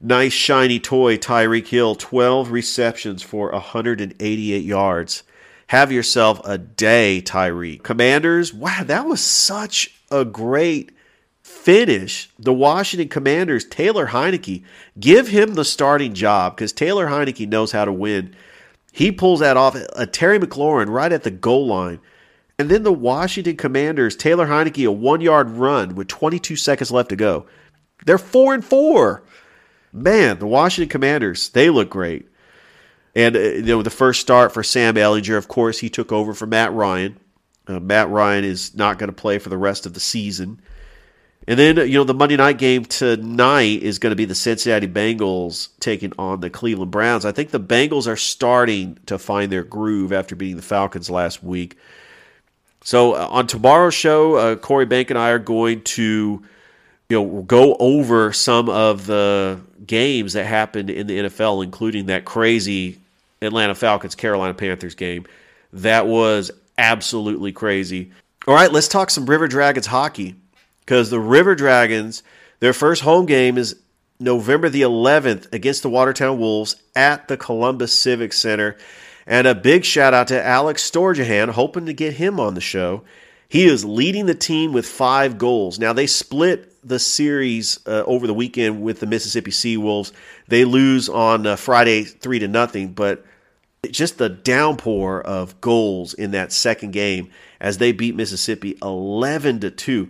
[0.00, 5.22] nice shiny toy Tyreek Hill, 12 receptions for 188 yards.
[5.68, 7.76] Have yourself a day, Tyree.
[7.76, 10.92] Commanders, wow, that was such a great
[11.42, 12.30] finish.
[12.38, 14.64] The Washington Commanders, Taylor Heinicke,
[14.98, 18.34] give him the starting job because Taylor Heinicke knows how to win.
[18.92, 19.76] He pulls that off.
[19.94, 22.00] A Terry McLaurin right at the goal line.
[22.58, 27.10] And then the Washington Commanders, Taylor Heinicke, a one yard run with 22 seconds left
[27.10, 27.44] to go.
[28.06, 29.22] They're four and four.
[29.92, 32.27] Man, the Washington Commanders, they look great.
[33.14, 36.34] And uh, you know, the first start for Sam Ehlinger, of course, he took over
[36.34, 37.18] for Matt Ryan.
[37.66, 40.60] Uh, Matt Ryan is not going to play for the rest of the season.
[41.46, 44.86] And then, you know, the Monday night game tonight is going to be the Cincinnati
[44.86, 47.24] Bengals taking on the Cleveland Browns.
[47.24, 51.42] I think the Bengals are starting to find their groove after beating the Falcons last
[51.42, 51.78] week.
[52.84, 56.42] So uh, on tomorrow's show, uh, Corey Bank and I are going to,
[57.08, 62.24] you know, go over some of the games that happened in the NFL, including that
[62.26, 62.98] crazy
[63.40, 65.26] Atlanta Falcons Carolina Panthers game.
[65.72, 68.12] That was absolutely crazy.
[68.46, 70.34] All right, let's talk some River Dragons hockey
[70.80, 72.22] because the River Dragons,
[72.60, 73.76] their first home game is
[74.20, 78.76] November the 11th against the Watertown Wolves at the Columbus Civic Center.
[79.26, 83.02] And a big shout out to Alex Storjahan, hoping to get him on the show.
[83.48, 85.78] He is leading the team with five goals.
[85.78, 90.12] Now, they split the series uh, over the weekend with the Mississippi Sea Wolves.
[90.48, 93.24] They lose on uh, Friday 3 to nothing, but
[93.90, 99.70] just the downpour of goals in that second game as they beat Mississippi 11 to
[99.70, 100.08] 2.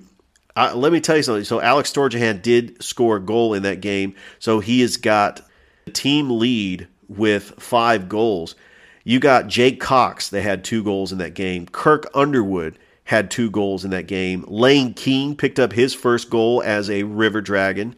[0.57, 1.44] Uh, let me tell you something.
[1.44, 5.42] So Alex Storjahan did score a goal in that game, so he has got
[5.85, 8.57] the team lead with five goals.
[9.05, 11.66] You got Jake Cox that had two goals in that game.
[11.66, 12.77] Kirk Underwood
[13.09, 14.44] had two goals in that game.
[14.49, 17.97] Lane King picked up his first goal as a River Dragon.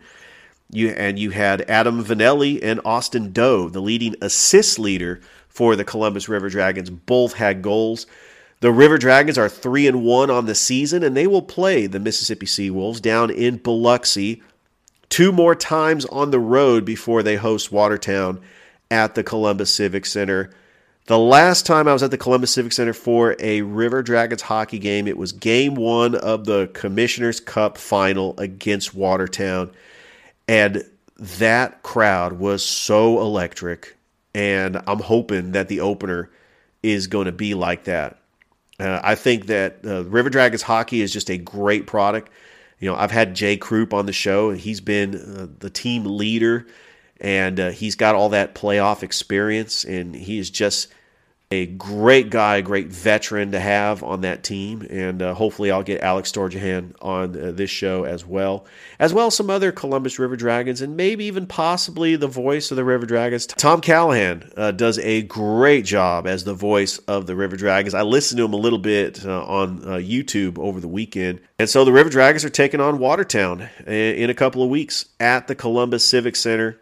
[0.70, 5.82] You and you had Adam Vanelli and Austin Doe, the leading assist leader for the
[5.82, 6.90] Columbus River Dragons.
[6.90, 8.06] Both had goals.
[8.60, 11.98] The River Dragons are three and one on the season, and they will play the
[11.98, 14.40] Mississippi Sea Wolves down in Biloxi
[15.08, 18.40] two more times on the road before they host Watertown
[18.92, 20.50] at the Columbus Civic Center.
[21.10, 24.78] The last time I was at the Columbus Civic Center for a River Dragons hockey
[24.78, 29.72] game, it was game one of the Commissioner's Cup final against Watertown.
[30.46, 30.84] And
[31.18, 33.96] that crowd was so electric.
[34.36, 36.30] And I'm hoping that the opener
[36.80, 38.18] is going to be like that.
[38.78, 42.30] Uh, I think that uh, River Dragons hockey is just a great product.
[42.78, 46.04] You know, I've had Jay Krupp on the show, and he's been uh, the team
[46.04, 46.68] leader,
[47.20, 50.86] and uh, he's got all that playoff experience, and he is just
[51.52, 54.86] a great guy, great veteran to have on that team.
[54.88, 58.66] And uh, hopefully, I'll get Alex Storjahan on uh, this show as well,
[59.00, 62.76] as well as some other Columbus River Dragons, and maybe even possibly the voice of
[62.76, 63.48] the River Dragons.
[63.48, 67.94] Tom Callahan uh, does a great job as the voice of the River Dragons.
[67.94, 71.40] I listened to him a little bit uh, on uh, YouTube over the weekend.
[71.58, 75.06] And so the River Dragons are taking on Watertown uh, in a couple of weeks
[75.18, 76.78] at the Columbus Civic Center.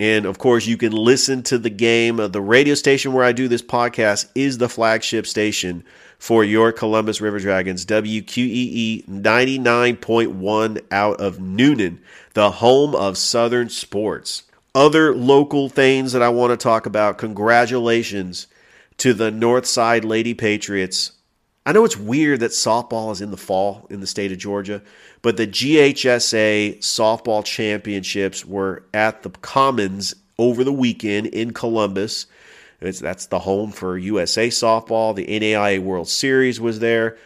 [0.00, 2.18] And of course, you can listen to the game.
[2.18, 5.84] Uh, the radio station where I do this podcast is the flagship station
[6.18, 11.98] for your Columbus River Dragons, WQEE 99.1 out of Newnan,
[12.34, 14.44] the home of Southern sports.
[14.74, 18.46] Other local things that I want to talk about congratulations
[18.98, 21.12] to the Northside Lady Patriots.
[21.64, 24.82] I know it's weird that softball is in the fall in the state of Georgia,
[25.22, 32.26] but the GHSA softball championships were at the Commons over the weekend in Columbus.
[32.80, 35.14] It's, that's the home for USA softball.
[35.14, 37.16] The NAIA World Series was there.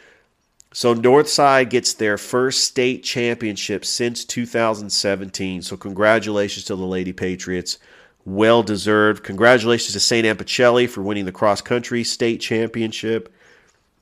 [0.75, 5.63] So Northside gets their first state championship since 2017.
[5.63, 7.79] So congratulations to the Lady Patriots.
[8.27, 9.25] Well deserved.
[9.25, 10.27] Congratulations to St.
[10.27, 13.33] Anne-Pacelli for winning the cross country state championship.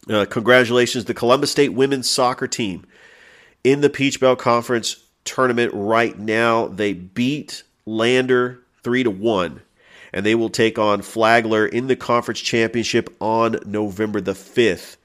[0.09, 2.85] Uh, congratulations the Columbus State women's soccer team
[3.63, 6.67] in the Peach Belt Conference tournament right now.
[6.67, 9.63] They beat Lander three to one,
[10.13, 14.99] and they will take on Flagler in the conference championship on November the fifth.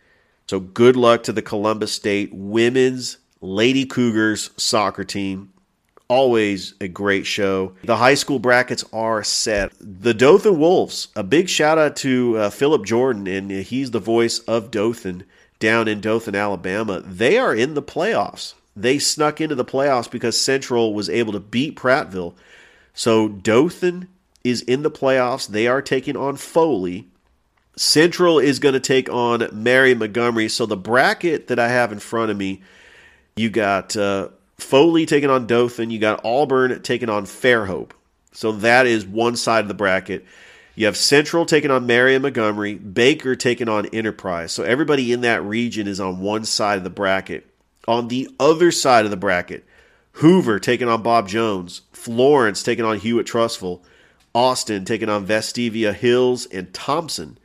[0.47, 5.53] So good luck to the Columbus State women's Lady Cougars soccer team.
[6.09, 7.73] Always a great show.
[7.83, 9.73] The high school brackets are set.
[9.79, 14.39] The Dothan Wolves, a big shout out to uh, Philip Jordan, and he's the voice
[14.39, 15.23] of Dothan
[15.59, 17.01] down in Dothan, Alabama.
[17.01, 18.55] They are in the playoffs.
[18.75, 22.33] They snuck into the playoffs because Central was able to beat Prattville.
[22.95, 24.07] So Dothan
[24.43, 25.47] is in the playoffs.
[25.47, 27.07] They are taking on Foley.
[27.75, 30.49] Central is going to take on Mary Montgomery.
[30.49, 32.63] So the bracket that I have in front of me,
[33.35, 35.91] you got uh, Foley taking on Dothan.
[35.91, 37.91] You got Auburn taking on Fairhope.
[38.31, 40.25] So that is one side of the bracket.
[40.75, 44.51] You have Central taking on Marion Montgomery, Baker taking on Enterprise.
[44.51, 47.47] So everybody in that region is on one side of the bracket.
[47.87, 49.65] On the other side of the bracket,
[50.13, 53.81] Hoover taking on Bob Jones, Florence taking on Hewitt-Trussville,
[54.33, 57.37] Austin taking on Vestavia Hills, and Thompson,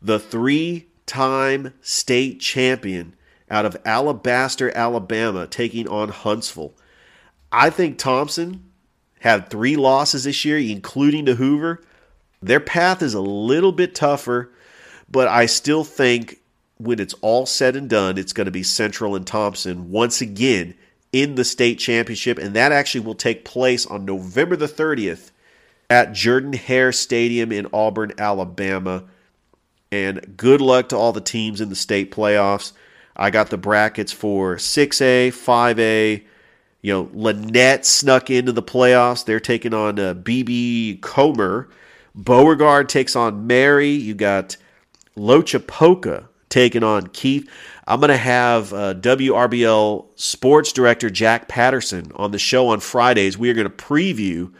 [0.00, 3.14] the three time state champion
[3.52, 6.74] out of Alabaster, Alabama, taking on Huntsville.
[7.52, 8.64] I think Thompson
[9.20, 11.82] had three losses this year, including to Hoover.
[12.40, 14.50] Their path is a little bit tougher,
[15.08, 16.40] but I still think
[16.78, 20.74] when it's all said and done, it's going to be Central and Thompson once again
[21.12, 25.30] in the state championship, and that actually will take place on November the 30th
[25.90, 29.04] at Jordan Hare Stadium in Auburn, Alabama.
[29.92, 32.72] And good luck to all the teams in the state playoffs.
[33.16, 36.24] I got the brackets for 6A, 5A.
[36.80, 39.24] You know, Lanett snuck into the playoffs.
[39.24, 41.68] They're taking on uh, BB Comer.
[42.14, 43.90] Beauregard takes on Mary.
[43.90, 44.56] You got
[45.16, 47.48] Loachapoka taking on Keith.
[47.86, 53.36] I'm going to have uh, WRBL sports director Jack Patterson on the show on Fridays.
[53.36, 54.52] We are going to preview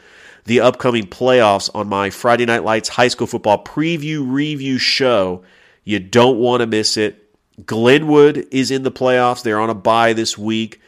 [0.44, 5.42] the upcoming playoffs on my Friday Night Lights high school football preview review show.
[5.84, 7.21] You don't want to miss it.
[7.64, 9.42] Glenwood is in the playoffs.
[9.42, 10.80] They're on a bye this week.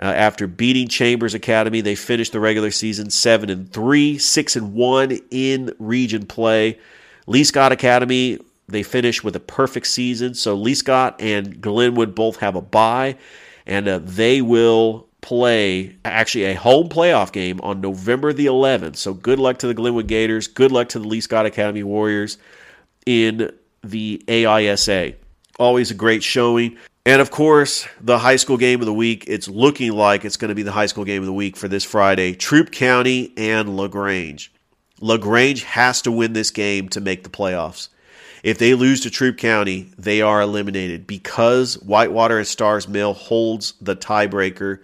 [0.00, 4.74] Uh, after beating Chambers Academy, they finished the regular season seven and three, six and
[4.74, 6.78] one in region play.
[7.26, 10.34] Lee Scott Academy they finished with a perfect season.
[10.34, 13.16] So Lee Scott and Glenwood both have a bye,
[13.66, 18.96] and uh, they will play actually a home playoff game on November the 11th.
[18.96, 20.46] So good luck to the Glenwood Gators.
[20.46, 22.38] Good luck to the Lee Scott Academy Warriors
[23.06, 23.50] in
[23.82, 25.14] the AISA.
[25.58, 26.76] Always a great showing.
[27.06, 30.48] And of course, the high school game of the week, it's looking like it's going
[30.48, 32.34] to be the high school game of the week for this Friday.
[32.34, 34.52] Troup County and LaGrange.
[35.00, 37.88] LaGrange has to win this game to make the playoffs.
[38.42, 43.74] If they lose to Troup County, they are eliminated because Whitewater and Starr's Mill holds
[43.80, 44.80] the tiebreaker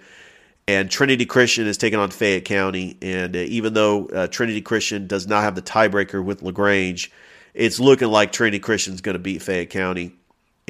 [0.66, 2.96] and Trinity Christian is taking on Fayette County.
[3.02, 7.11] And uh, even though uh, Trinity Christian does not have the tiebreaker with LaGrange,
[7.54, 10.14] it's looking like Trinity Christian is going to beat Fayette County.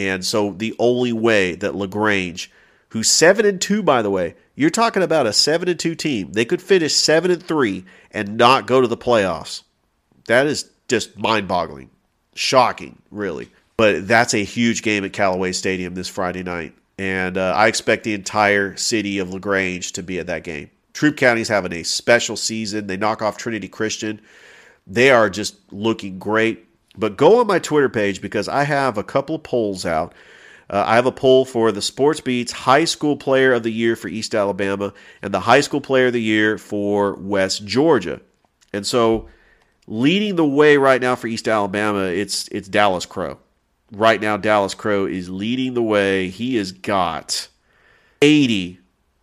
[0.00, 2.50] And so the only way that LaGrange,
[2.88, 6.32] who's seven and two, by the way, you're talking about a seven and two team.
[6.32, 9.62] They could finish seven and three and not go to the playoffs.
[10.26, 11.90] That is just mind boggling,
[12.34, 13.50] shocking, really.
[13.76, 18.04] But that's a huge game at Callaway Stadium this Friday night and uh, I expect
[18.04, 20.70] the entire city of Lagrange to be at that game.
[20.92, 22.88] Troup County is having a special season.
[22.88, 24.20] They knock off Trinity Christian.
[24.86, 26.66] They are just looking great.
[26.96, 30.14] But go on my Twitter page because I have a couple polls out.
[30.68, 33.96] Uh, I have a poll for the Sports Beats High School Player of the Year
[33.96, 38.20] for East Alabama and the High School Player of the Year for West Georgia.
[38.72, 39.28] And so,
[39.86, 43.38] leading the way right now for East Alabama, it's it's Dallas Crow
[43.92, 46.28] right now Dallas Crow is leading the way.
[46.28, 47.48] He has got
[48.22, 48.78] 80.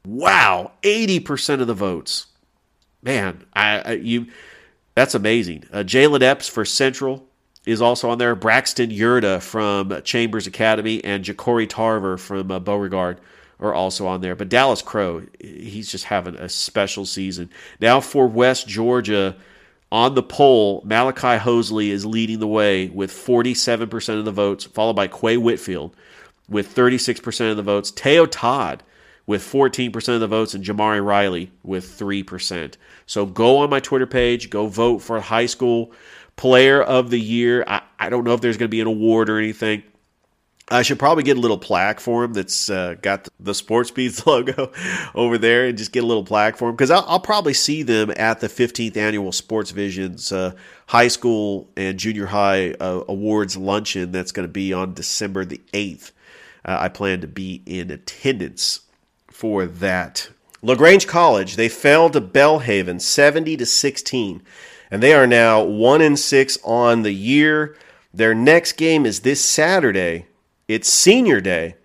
[0.06, 2.28] Wow, 80% of the votes.
[3.02, 4.28] Man, I, I you
[4.96, 5.64] that's amazing.
[5.72, 7.27] Uh, Jalen Epps for Central
[7.68, 8.34] is also on there.
[8.34, 13.20] Braxton Yurda from Chambers Academy and Ja'Cory Tarver from uh, Beauregard
[13.60, 14.36] are also on there.
[14.36, 17.50] But Dallas Crow, he's just having a special season.
[17.82, 19.36] Now for West Georgia,
[19.92, 24.96] on the poll, Malachi Hosley is leading the way with 47% of the votes, followed
[24.96, 25.96] by Quay Whitfield
[26.50, 28.84] with 36% of the votes, Teo Todd
[29.28, 32.76] with 14% of the votes, and Jamari Riley with 3%.
[33.06, 35.92] So go on my Twitter page, go vote for high school
[36.38, 37.64] player of the year.
[37.68, 39.84] I, I don't know if there's going to be an award or anything.
[40.70, 44.26] I should probably get a little plaque for him that's uh, got the Sports Beats
[44.28, 44.72] logo
[45.16, 47.84] over there and just get a little plaque for him because I'll, I'll, probably see
[47.84, 50.54] them at the 15th annual Sports Visions uh,
[50.88, 55.62] high school and junior high uh, awards luncheon that's going to be on December the
[55.72, 56.12] 8th.
[56.66, 58.82] Uh, I plan to be in attendance
[59.38, 60.30] for that.
[60.64, 64.42] LaGrange College, they fell to Belhaven 70 to 16,
[64.90, 67.78] and they are now 1 and 6 on the year.
[68.12, 70.26] Their next game is this Saturday
[70.68, 71.76] it's senior day.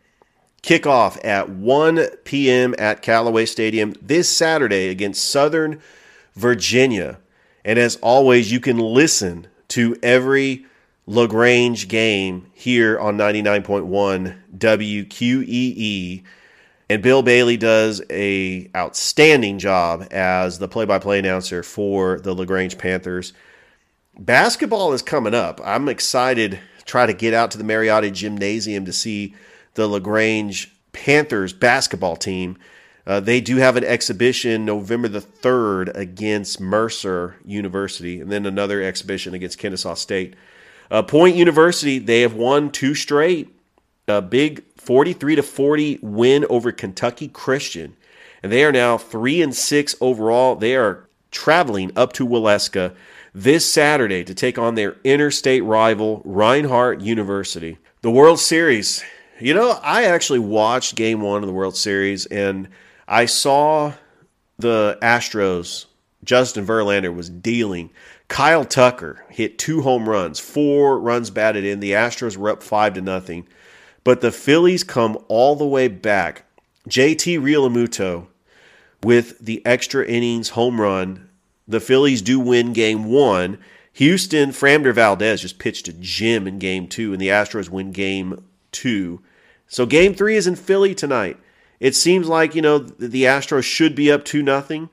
[0.63, 2.75] Kickoff at 1 p.m.
[2.79, 5.79] at Callaway Stadium this Saturday against Southern
[6.35, 7.19] Virginia.
[7.67, 10.65] And as always, you can listen to every
[11.07, 16.23] LaGrange game here on 99.1 WQEE.
[16.93, 23.33] And Bill Bailey does a outstanding job as the play-by-play announcer for the LaGrange Panthers.
[24.19, 25.59] Basketball is coming up.
[25.65, 29.35] I'm excited try to get out to the Mariotti Gymnasium to see
[29.73, 32.59] the LaGrange Panthers basketball team.
[33.07, 38.83] Uh, they do have an exhibition November the 3rd against Mercer University, and then another
[38.83, 40.37] exhibition against Kennesaw State.
[40.91, 43.49] Uh, Point University, they have won two straight.
[44.09, 47.97] A big 43 to 40 win over Kentucky Christian.
[48.43, 50.57] And they are now 3 and 6 overall.
[50.57, 52.95] They are traveling up to Waleska
[53.33, 57.79] this Saturday to take on their interstate rival, Reinhardt University.
[58.03, 59.05] The World Series.
[59.39, 62.69] You know, I actually watched game one of the World Series and
[63.07, 63.93] I saw
[64.59, 65.87] the Astros,
[66.25, 67.91] Justin Verlander was dealing.
[68.29, 71.81] Kyle Tucker hit two home runs, four runs batted in.
[71.81, 73.47] The Astros were up five to nothing.
[74.05, 76.45] But the Phillies come all the way back.
[76.89, 78.27] JT Realmuto
[79.03, 81.29] with the extra innings home run.
[81.69, 83.59] The Phillies do win game one.
[83.95, 88.45] Houston, Framber Valdez just pitched a gem in game two, and the Astros win game
[88.73, 89.21] two.
[89.69, 91.39] So game three is in Philly tonight.
[91.79, 94.89] It seems like, you know, the Astros should be up 2 nothing,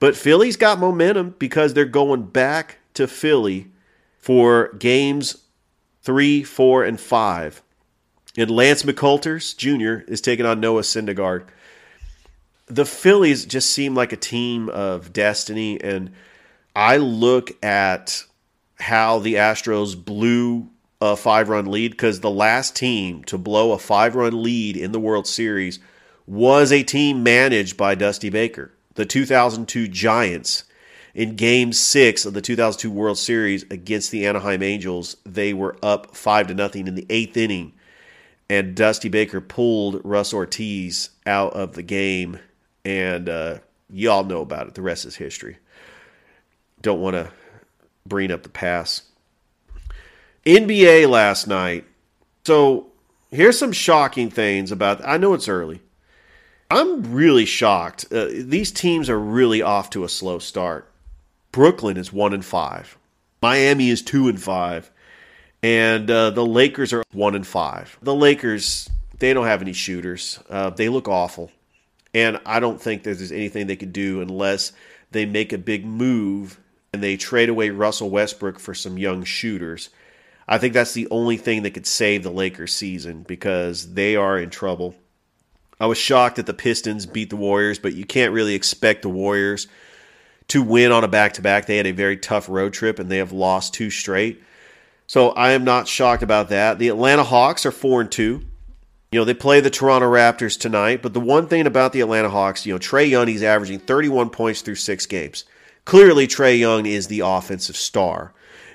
[0.00, 3.68] but Philly's got momentum because they're going back to Philly
[4.18, 5.44] for games
[6.02, 7.62] three, four, and five.
[8.38, 10.08] And Lance McCullers Jr.
[10.08, 11.48] is taking on Noah Syndergaard.
[12.66, 16.12] The Phillies just seem like a team of destiny, and
[16.76, 18.24] I look at
[18.78, 20.68] how the Astros blew
[21.00, 24.92] a five run lead because the last team to blow a five run lead in
[24.92, 25.80] the World Series
[26.24, 30.62] was a team managed by Dusty Baker, the 2002 Giants.
[31.12, 36.14] In game six of the 2002 World Series against the Anaheim Angels, they were up
[36.14, 37.72] five to nothing in the eighth inning,
[38.50, 42.38] and Dusty Baker pulled Russ Ortiz out of the game,
[42.84, 43.58] and uh,
[43.90, 44.74] y'all know about it.
[44.74, 45.58] The rest is history.
[46.80, 47.30] Don't want to
[48.06, 49.04] bring up the past.
[50.46, 51.84] NBA last night.
[52.44, 52.86] So
[53.30, 55.06] here's some shocking things about.
[55.06, 55.82] I know it's early.
[56.70, 58.06] I'm really shocked.
[58.12, 60.90] Uh, these teams are really off to a slow start.
[61.52, 62.98] Brooklyn is one and five.
[63.40, 64.90] Miami is two and five,
[65.62, 67.98] and uh, the Lakers are one and five.
[68.02, 68.88] The Lakers
[69.18, 70.38] they don't have any shooters.
[70.48, 71.50] Uh, they look awful,
[72.14, 74.72] and I don't think there's anything they could do unless
[75.10, 76.60] they make a big move
[76.92, 79.90] and they trade away Russell Westbrook for some young shooters.
[80.46, 84.38] I think that's the only thing that could save the Lakers season because they are
[84.38, 84.94] in trouble.
[85.78, 89.10] I was shocked that the Pistons beat the Warriors, but you can't really expect the
[89.10, 89.68] Warriors
[90.48, 91.66] to win on a back to back.
[91.66, 94.42] They had a very tough road trip and they have lost two straight.
[95.08, 96.78] So I am not shocked about that.
[96.78, 98.40] The Atlanta Hawks are 4 and 2.
[99.10, 102.28] You know, they play the Toronto Raptors tonight, but the one thing about the Atlanta
[102.28, 105.44] Hawks, you know, Trae Young he's averaging 31 points through 6 games.
[105.84, 108.32] Clearly Trae Young is the offensive star.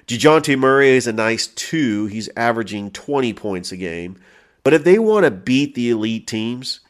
[0.07, 2.07] DeJounte Murray is a nice 2.
[2.07, 4.19] He's averaging 20 points a game.
[4.65, 6.81] But if they want to beat the elite teams,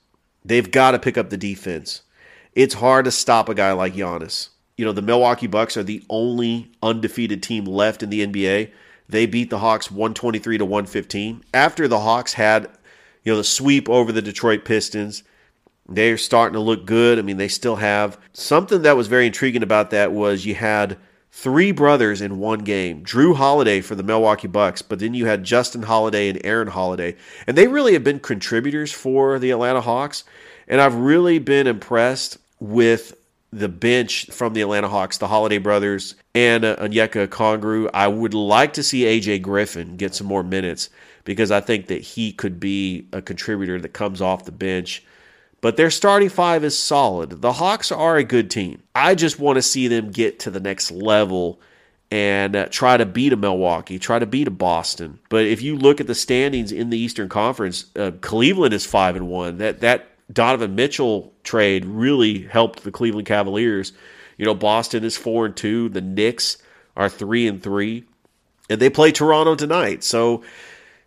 [0.46, 2.02] They've got to pick up the defense.
[2.54, 4.50] It's hard to stop a guy like Giannis.
[4.78, 8.72] You know, the Milwaukee Bucks are the only undefeated team left in the NBA.
[9.08, 11.44] They beat the Hawks 123 to 115.
[11.54, 12.70] After the Hawks had,
[13.24, 15.24] you know, the sweep over the Detroit Pistons,
[15.88, 17.20] they're starting to look good.
[17.20, 20.98] I mean, they still have something that was very intriguing about that was you had
[21.32, 23.04] three brothers in one game.
[23.04, 27.18] Jrue Holiday for the Milwaukee Bucks, but then you had Justin Holiday and Aaron Holiday.
[27.48, 30.24] And they really have been contributors for the Atlanta Hawks.
[30.68, 33.18] And I've really been impressed with
[33.60, 37.90] the bench from the Atlanta Hawks, the Holiday brothers, and uh, Onyeka Okongwu.
[37.94, 40.90] I would like to see AJ Griffin get some more minutes
[41.24, 45.04] because I think that he could be a contributor that comes off the bench
[45.64, 47.42] but their starting five is solid.
[47.42, 48.84] The Hawks are a good team.
[48.94, 51.62] I just want to see them get to the next level
[52.12, 55.20] and uh, try to beat a Milwaukee, try to beat a Boston.
[55.30, 59.16] But if you look at the standings in the Eastern Conference, uh, Cleveland is five
[59.16, 59.60] and one.
[59.60, 63.94] That that Donovan Mitchell trade really helped the Cleveland Cavaliers.
[64.38, 65.90] You know, Boston is four and two.
[65.90, 66.58] The Knicks
[66.96, 68.06] are three and three,
[68.70, 70.04] and they play Toronto tonight.
[70.04, 70.44] So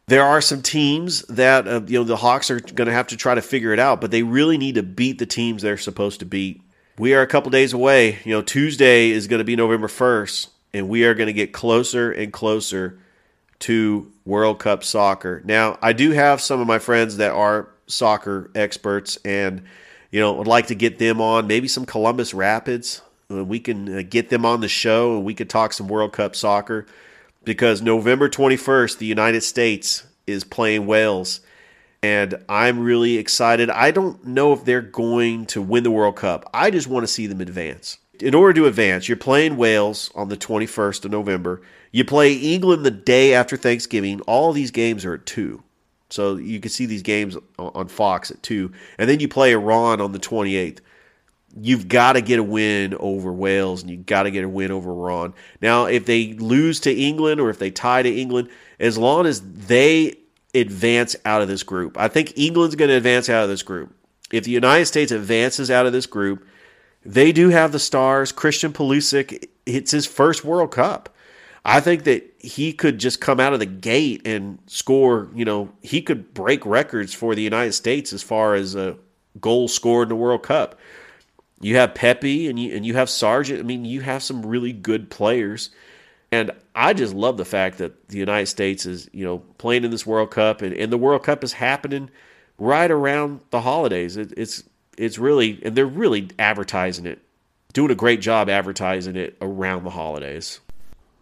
[0.06, 3.16] there are some teams that uh, you know the Hawks are going to have to
[3.16, 6.20] try to figure it out, but they really need to beat the teams they're supposed
[6.20, 6.62] to beat.
[6.98, 8.18] We are a couple days away.
[8.24, 11.52] You know, Tuesday is going to be November 1st, and we are going to get
[11.52, 12.98] closer and closer
[13.60, 15.42] to World Cup soccer.
[15.44, 19.62] Now, I do have some of my friends that are soccer experts and
[20.10, 23.02] you know, would like to get them on, maybe some Columbus Rapids.
[23.30, 26.12] Uh, we can uh, get them on the show and we could talk some World
[26.12, 26.86] Cup soccer
[27.44, 31.40] because November 21st, the United States is playing Wales.
[32.02, 33.68] And I'm really excited.
[33.68, 36.48] I don't know if they're going to win the World Cup.
[36.54, 37.98] I just want to see them advance.
[38.20, 41.62] In order to advance, you're playing Wales on the 21st of November.
[41.90, 44.20] You play England the day after Thanksgiving.
[44.22, 45.62] All these games are at 2.
[46.10, 48.70] So you can see these games on Fox at 2.
[48.98, 50.80] And then you play Iran on the 28th
[51.58, 54.70] you've got to get a win over Wales and you've got to get a win
[54.70, 55.34] over Iran.
[55.62, 59.40] Now, if they lose to England or if they tie to England, as long as
[59.40, 60.14] they
[60.54, 63.94] advance out of this group, I think England's going to advance out of this group.
[64.30, 66.46] If the United States advances out of this group,
[67.04, 68.32] they do have the stars.
[68.32, 71.14] Christian Pulisic, it's his first World Cup.
[71.68, 75.28] I think that he could just come out of the gate and score.
[75.34, 78.96] You know, he could break records for the United States as far as a
[79.40, 80.78] goal scored in the World Cup.
[81.60, 83.58] You have Pepi and you and you have Sargent.
[83.58, 85.70] I mean, you have some really good players.
[86.30, 89.90] And I just love the fact that the United States is, you know, playing in
[89.90, 92.10] this World Cup and, and the World Cup is happening
[92.58, 94.16] right around the holidays.
[94.16, 94.62] It, it's
[94.96, 97.22] it's really and they're really advertising it,
[97.72, 100.60] doing a great job advertising it around the holidays.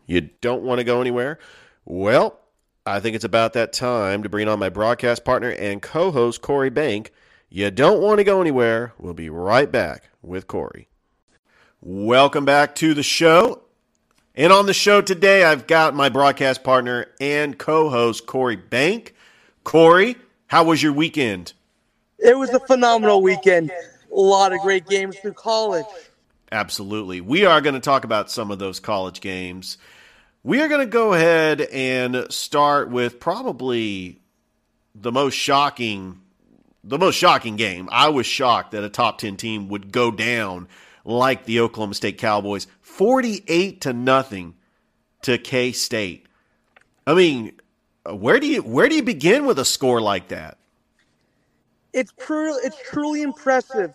[0.07, 1.38] You don't want to go anywhere?
[1.84, 2.38] Well,
[2.86, 6.70] I think it's about that time to bring on my broadcast partner and co-host Corey
[6.70, 7.12] Bank.
[7.48, 8.92] You don't want to go anywhere.
[8.98, 10.88] We'll be right back with Corey.
[11.80, 13.62] Welcome back to the show.
[14.34, 19.14] And on the show today, I've got my broadcast partner and co host, Corey Bank.
[19.62, 20.16] Corey,
[20.48, 21.52] how was your weekend?
[22.18, 23.70] It was a phenomenal weekend.
[23.70, 25.86] A lot of great games through college.
[26.52, 27.20] Absolutely.
[27.20, 29.78] We are going to talk about some of those college games.
[30.47, 34.20] We are going to go ahead and start with probably
[34.95, 36.20] the most shocking
[36.86, 37.88] the most shocking game.
[37.90, 40.68] I was shocked that a top 10 team would go down
[41.03, 44.55] like the Oklahoma State Cowboys 48 to nothing
[45.22, 46.26] to K State.
[47.07, 47.53] I mean,
[48.05, 50.59] where do you where do you begin with a score like that?
[51.95, 53.95] It's it's truly impressive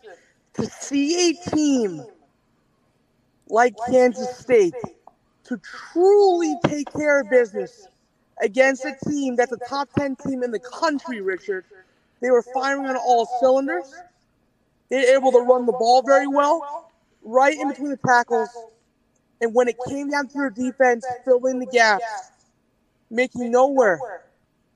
[0.54, 2.04] to see a team
[3.50, 4.74] like Kansas State
[5.50, 5.60] to
[5.91, 7.88] truly take care of business
[8.41, 11.66] against a team that's a top 10 team in the country, Richard.
[12.22, 13.93] They were firing on all cylinders.
[14.89, 16.91] They were able to run the ball very well,
[17.24, 18.50] right in between the tackles.
[19.41, 22.32] And when it came down to their defense, filling the gaps,
[23.10, 24.00] making nowhere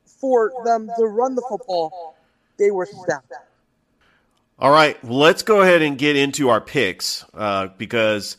[0.06, 2.16] for them to run the football,
[2.58, 3.34] they were stacked.
[4.58, 8.38] All right, let's go ahead and get into our picks uh, because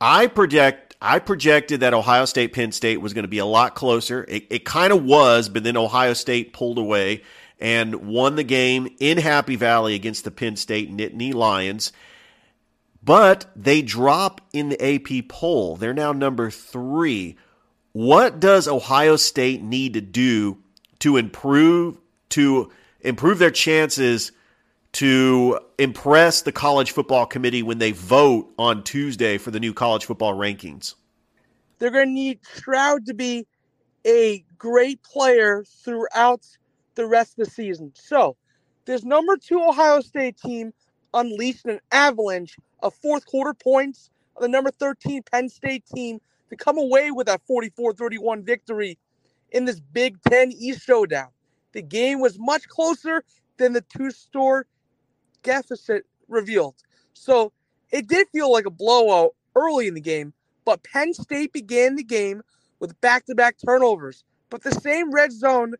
[0.00, 3.74] I project I projected that Ohio State Penn State was going to be a lot
[3.74, 4.24] closer.
[4.28, 7.22] It, it kind of was, but then Ohio State pulled away
[7.58, 11.92] and won the game in Happy Valley against the Penn State Nittany Lions.
[13.02, 15.76] But they drop in the AP poll.
[15.76, 17.36] They're now number three.
[17.92, 20.58] What does Ohio State need to do
[21.00, 21.98] to improve
[22.30, 22.70] to
[23.00, 24.32] improve their chances
[24.96, 30.06] to impress the college football committee when they vote on Tuesday for the new college
[30.06, 30.94] football rankings?
[31.78, 33.46] They're going to need Stroud to be
[34.06, 36.46] a great player throughout
[36.94, 37.92] the rest of the season.
[37.94, 38.38] So,
[38.86, 40.72] this number two Ohio State team
[41.12, 46.56] unleashed an avalanche of fourth quarter points of the number 13 Penn State team to
[46.56, 48.96] come away with that 44 31 victory
[49.50, 51.28] in this Big Ten East showdown.
[51.72, 53.22] The game was much closer
[53.58, 54.64] than the two store
[55.46, 56.74] deficit revealed.
[57.14, 57.52] So
[57.90, 60.34] it did feel like a blowout early in the game,
[60.64, 62.42] but Penn State began the game
[62.80, 64.24] with back to back turnovers.
[64.50, 65.74] But the same red zone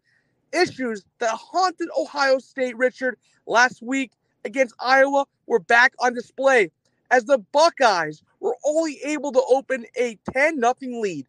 [0.52, 4.12] issues that haunted Ohio State, Richard, last week
[4.44, 6.70] against Iowa were back on display
[7.10, 11.26] as the Buckeyes were only able to open a 10 0 lead.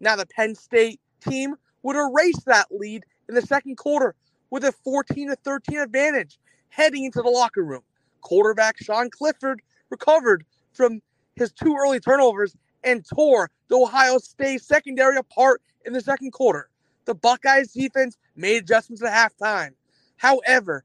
[0.00, 4.14] Now, the Penn State team would erase that lead in the second quarter
[4.50, 6.38] with a 14 13 advantage
[6.68, 7.82] heading into the locker room.
[8.20, 11.00] Quarterback Sean Clifford recovered from
[11.36, 16.68] his two early turnovers and tore the Ohio State secondary apart in the second quarter.
[17.04, 19.70] The Buckeyes defense made adjustments at halftime.
[20.16, 20.84] However,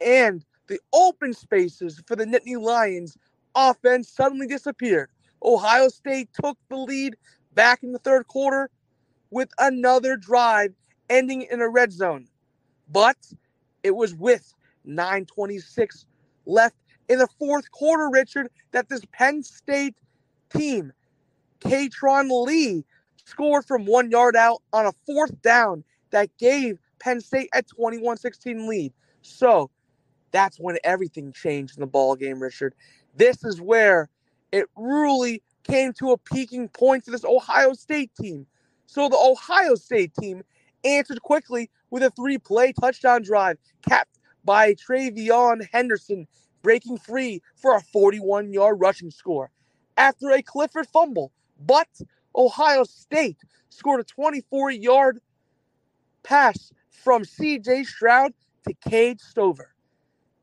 [0.00, 3.16] and the open spaces for the Nittany Lions
[3.54, 5.10] offense suddenly disappeared.
[5.42, 7.16] Ohio State took the lead
[7.54, 8.70] back in the third quarter
[9.30, 10.74] with another drive
[11.08, 12.26] ending in a red zone.
[12.90, 13.16] But
[13.82, 14.54] it was with
[14.94, 16.06] 926
[16.46, 16.76] left
[17.08, 19.96] in the fourth quarter, Richard, that this Penn State
[20.54, 20.92] team,
[21.60, 22.84] Katron Lee,
[23.24, 28.16] scored from one yard out on a fourth down that gave Penn State a 21
[28.16, 28.92] 16 lead.
[29.22, 29.70] So
[30.32, 32.74] that's when everything changed in the ball game, Richard.
[33.16, 34.08] This is where
[34.52, 38.46] it really came to a peaking point for this Ohio State team.
[38.86, 40.42] So the Ohio State team
[40.84, 46.26] answered quickly with a three play touchdown drive capped by TreVeyon Henderson
[46.62, 49.50] breaking free for a 41 yard rushing score
[49.96, 51.32] after a Clifford fumble.
[51.64, 51.88] But
[52.34, 53.38] Ohio State
[53.68, 55.20] scored a 24 yard
[56.22, 58.32] pass from CJ Stroud
[58.66, 59.74] to Cade Stover.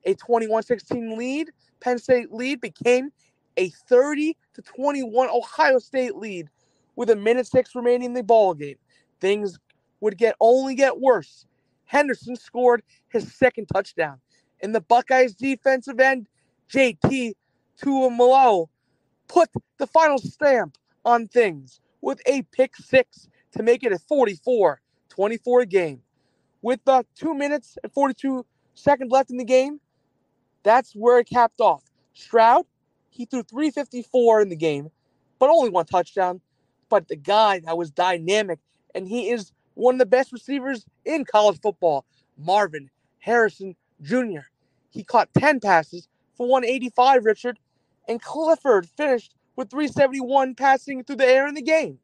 [0.05, 3.11] A 21 16 lead, Penn State lead became
[3.57, 6.49] a 30 to 21 Ohio State lead
[6.95, 8.77] with a minute six remaining in the ball game.
[9.19, 9.57] Things
[9.99, 11.45] would get only get worse.
[11.87, 14.19] Henderson scored his second touchdown.
[14.61, 16.27] And the Buckeyes defensive end,
[16.71, 17.33] JT
[17.81, 18.67] Tuimoloau,
[19.27, 24.81] put the final stamp on things with a pick six to make it a 44
[25.09, 26.01] 24 game.
[26.61, 29.79] With the two minutes and 42 seconds left in the game,
[30.63, 31.83] that's where it capped off.
[32.13, 32.65] Stroud,
[33.09, 34.89] He threw 354 in the game,
[35.39, 36.41] but only one touchdown.
[36.89, 38.59] But the guy that was dynamic,
[38.95, 42.05] and he is one of the best receivers in college football,
[42.37, 44.41] Marvin Harrison Jr.
[44.89, 47.59] He caught 10 passes for 185, Richard,
[48.07, 51.99] and Clifford finished with 371 passing through the air in the game.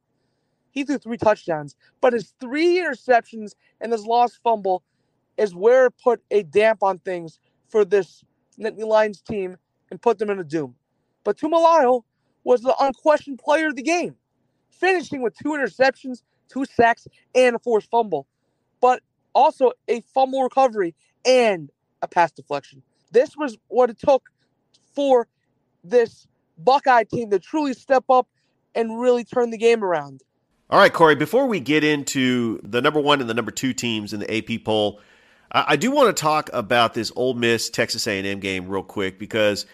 [0.72, 4.84] He threw three touchdowns, but his three interceptions and his lost fumble
[5.38, 8.24] is where it put a damp on things for this
[8.60, 9.58] Nittany Lions team
[9.90, 10.76] and put them in a doom.
[11.24, 12.04] But Tuimoloau
[12.44, 14.16] was the unquestioned player of the game,
[14.70, 16.24] finishing with two interceptions,
[16.54, 18.28] two sacks, and a forced fumble,
[18.80, 19.02] but
[19.34, 20.94] also a fumble recovery
[21.26, 21.70] and
[22.02, 22.84] a pass deflection.
[23.12, 24.30] This was what it took
[24.94, 25.28] for
[25.84, 26.28] this
[26.58, 28.28] Buckeye team to truly step up
[28.76, 30.22] and really turn the game around.
[30.70, 34.14] All right, Corey, before we get into the number one and the number two teams
[34.14, 35.00] in the AP poll,
[35.52, 39.68] I, do want to talk about this Ole Miss Texas A&M game real quick because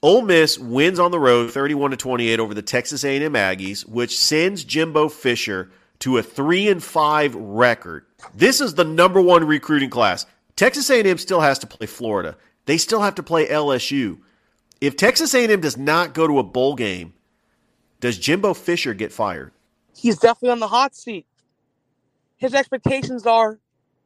[0.00, 4.16] Ole Miss wins on the road 31 to 28 over the Texas A&M Aggies, which
[4.16, 5.72] sends Jimbo Fisher
[6.04, 8.04] to a 3 and 5 record.
[8.34, 10.26] This is the number 1 recruiting class.
[10.54, 12.36] Texas A&M still has to play Florida.
[12.66, 14.18] They still have to play LSU.
[14.82, 17.14] If Texas A&M does not go to a bowl game,
[18.00, 19.52] does Jimbo Fisher get fired?
[19.96, 21.24] He's definitely on the hot seat.
[22.36, 23.58] His expectations are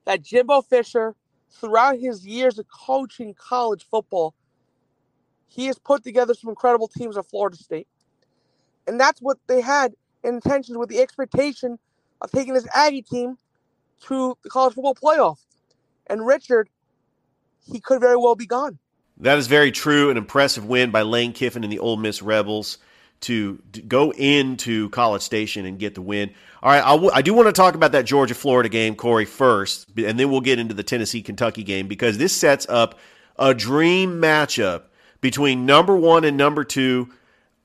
[0.05, 1.17] that Jimbo Fisher,
[1.51, 4.35] throughout his years of coaching college football,
[5.49, 7.89] he has put together some incredible teams at Florida State.
[8.87, 11.77] And that's what they had intentions with the expectation
[12.21, 13.37] of taking this Aggie team
[14.07, 15.39] to the college football playoff.
[16.07, 16.69] And Richard,
[17.71, 18.79] he could very well be gone.
[19.19, 20.11] That is very true.
[20.11, 22.79] An impressive win by Lane Kiffin and the Ole Miss Rebels
[23.23, 26.31] to, go into College Station and get the win.
[26.63, 29.25] All right, I, w- I do want to talk about that Georgia Florida game, Corey,
[29.25, 32.99] first, and then we'll get into the Tennessee Kentucky game because this sets up
[33.39, 34.85] a dream matchup
[35.21, 37.09] between number one and number two.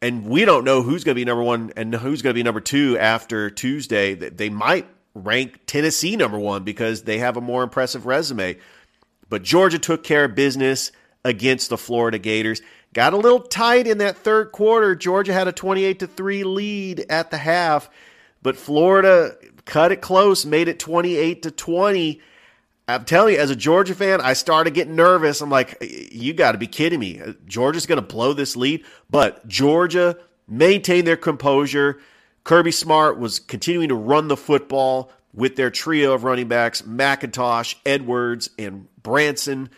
[0.03, 2.43] And we don't know who's going to be number one and who's going to be
[2.43, 4.15] number two after Tuesday.
[4.15, 4.85] They might
[5.15, 8.57] rank Tennessee number one because they have a more impressive resume.
[9.29, 10.91] But Georgia took care of business
[11.23, 12.61] against the Florida Gators.
[12.93, 14.93] Got a little tight in that third quarter.
[14.93, 17.89] Georgia had a 28 to 3 lead at the half,
[18.41, 22.21] but Florida cut it close, made it 28 to 20.
[22.87, 25.41] I'm telling you, as a Georgia fan, I started getting nervous.
[25.41, 27.21] I'm like, you got to be kidding me.
[27.45, 28.83] Georgia's going to blow this lead.
[29.09, 30.17] But Georgia
[30.47, 32.01] maintained their composure.
[32.43, 37.75] Kirby Smart was continuing to run the football with their trio of running backs McIntosh,
[37.85, 39.69] Edwards, and Branson.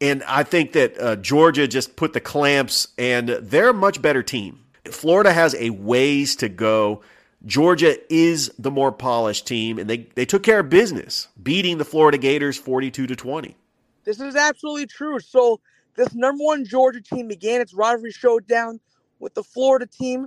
[0.00, 4.22] And I think that uh, Georgia just put the clamps, and they're a much better
[4.22, 4.64] team.
[4.90, 7.02] Florida has a ways to go.
[7.46, 11.84] Georgia is the more polished team, and they, they took care of business, beating the
[11.84, 13.56] Florida Gators 42 to 20.
[14.04, 15.18] This is absolutely true.
[15.20, 15.60] So,
[15.96, 18.80] this number one Georgia team began its rivalry showdown
[19.20, 20.26] with the Florida team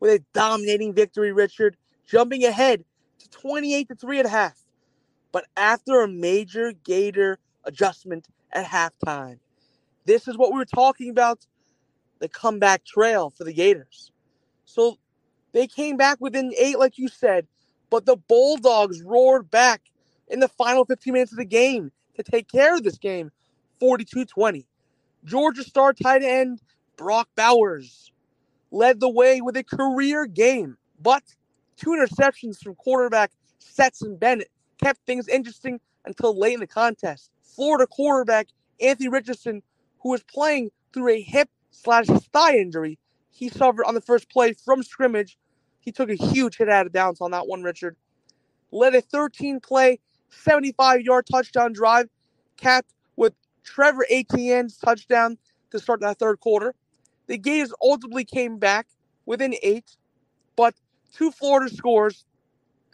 [0.00, 2.84] with a dominating victory, Richard, jumping ahead
[3.18, 4.62] to 28 to 3 at half.
[5.32, 9.38] But after a major Gator adjustment at halftime,
[10.04, 11.46] this is what we were talking about
[12.18, 14.12] the comeback trail for the Gators.
[14.64, 14.98] So
[15.52, 17.46] they came back within eight, like you said,
[17.90, 19.82] but the Bulldogs roared back
[20.28, 23.30] in the final 15 minutes of the game to take care of this game
[23.80, 24.66] 42 20.
[25.24, 26.60] Georgia star tight end
[26.96, 28.10] Brock Bowers
[28.70, 31.22] led the way with a career game, but
[31.76, 34.50] two interceptions from quarterback Stetson Bennett
[34.82, 37.30] kept things interesting until late in the contest.
[37.42, 38.48] Florida quarterback
[38.80, 39.62] Anthony Richardson,
[40.00, 42.98] who was playing through a hip slash thigh injury,
[43.32, 45.38] he suffered on the first play from scrimmage.
[45.80, 47.96] He took a huge hit out of bounds on that one, Richard.
[48.70, 49.98] Led a 13 play,
[50.30, 52.08] 75 yard touchdown drive,
[52.56, 55.38] capped with Trevor Etienne's touchdown
[55.70, 56.74] to start that third quarter.
[57.26, 58.86] The Gators ultimately came back
[59.26, 59.96] within eight,
[60.56, 60.74] but
[61.14, 62.26] two Florida scores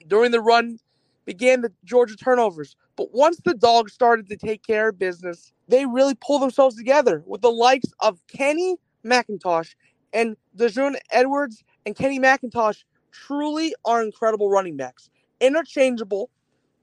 [0.07, 0.79] during the run
[1.25, 2.77] began the Georgia turnovers.
[2.97, 7.23] But once the dogs started to take care of business, they really pulled themselves together
[7.27, 9.75] with the likes of Kenny McIntosh
[10.13, 15.11] and Daijun Edwards and Kenny McIntosh truly are incredible running backs.
[15.41, 16.31] Interchangeable.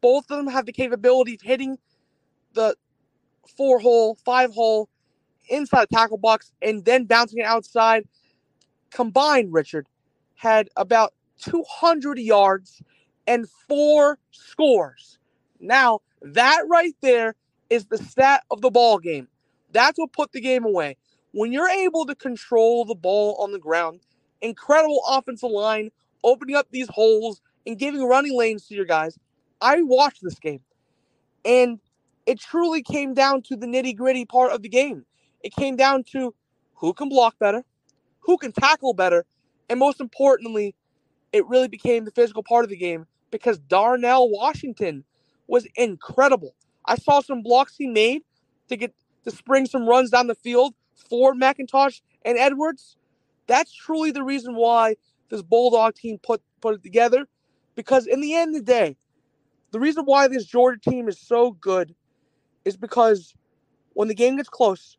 [0.02, 1.78] Both of them have the capability of hitting
[2.54, 2.76] the
[3.58, 4.90] four hole, five hole,
[5.50, 8.08] inside the tackle box, and then bouncing it outside.
[8.92, 9.88] Combined, Richard
[10.36, 12.82] had about 200 yards
[13.28, 15.18] and four scores.
[15.60, 17.36] Now, that right there
[17.70, 19.28] is the stat of the ball game.
[19.72, 20.98] That's what put the game away.
[21.36, 24.00] When you're able to control the ball on the ground,
[24.40, 25.92] incredible offensive line,
[26.24, 29.20] opening up these holes and giving running lanes to your guys.
[29.60, 30.62] I watched this game,
[31.44, 31.82] and
[32.26, 35.06] it truly came down to the nitty gritty part of the game.
[35.44, 36.34] It came down to
[36.76, 37.66] who can block better,
[38.22, 39.26] who can tackle better,
[39.70, 40.74] and most importantly,
[41.34, 45.04] it really became the physical part of the game because Darnell Washington
[45.48, 46.56] was incredible.
[46.86, 48.22] I saw some blocks he made
[48.70, 48.94] to get
[49.26, 52.98] to spring some runs down the field for McIntosh and Edwards.
[53.48, 54.96] That's truly the reason why
[55.30, 57.28] this Bulldog team put put it together.
[57.76, 58.98] Because in the end of the day,
[59.72, 61.94] the reason why this Georgia team is so good
[62.64, 63.34] is because
[63.94, 64.98] when the game gets close,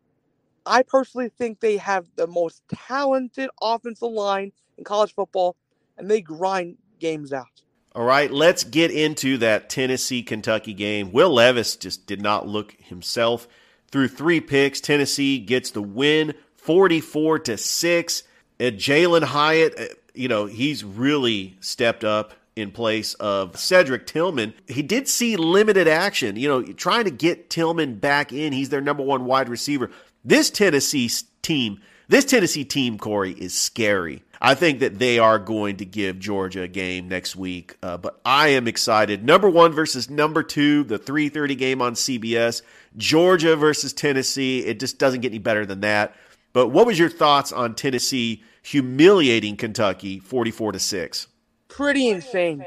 [0.66, 5.56] I personally think they have the most talented offensive line in college football,
[5.96, 7.62] and they grind games out.
[7.94, 11.12] All right, let's get into that Tennessee Kentucky game.
[11.12, 13.48] Will Levis just did not look himself.
[13.90, 18.22] Through three picks, Tennessee gets the win 44 to 6.
[18.58, 19.84] And Jalin Hyatt, uh,
[20.14, 24.54] you know, he's really stepped up in place of Cedric Tillman.
[24.66, 28.52] He did see limited action, you know, trying to get Tillman back in.
[28.52, 29.90] He's their number one wide receiver.
[30.24, 31.10] This Tennessee
[31.42, 34.22] team, this Tennessee team, Corey, is scary.
[34.40, 38.20] I think that they are going to give Georgia a game next week, uh, but
[38.24, 39.24] I am excited.
[39.24, 42.62] Number one versus number two, the 3:30 game on CBS.
[42.96, 44.60] Georgia versus Tennessee.
[44.60, 46.14] It just doesn't get any better than that.
[46.52, 51.26] But what was your thoughts on Tennessee humiliating Kentucky 44 to 6?
[51.68, 52.64] Pretty insane.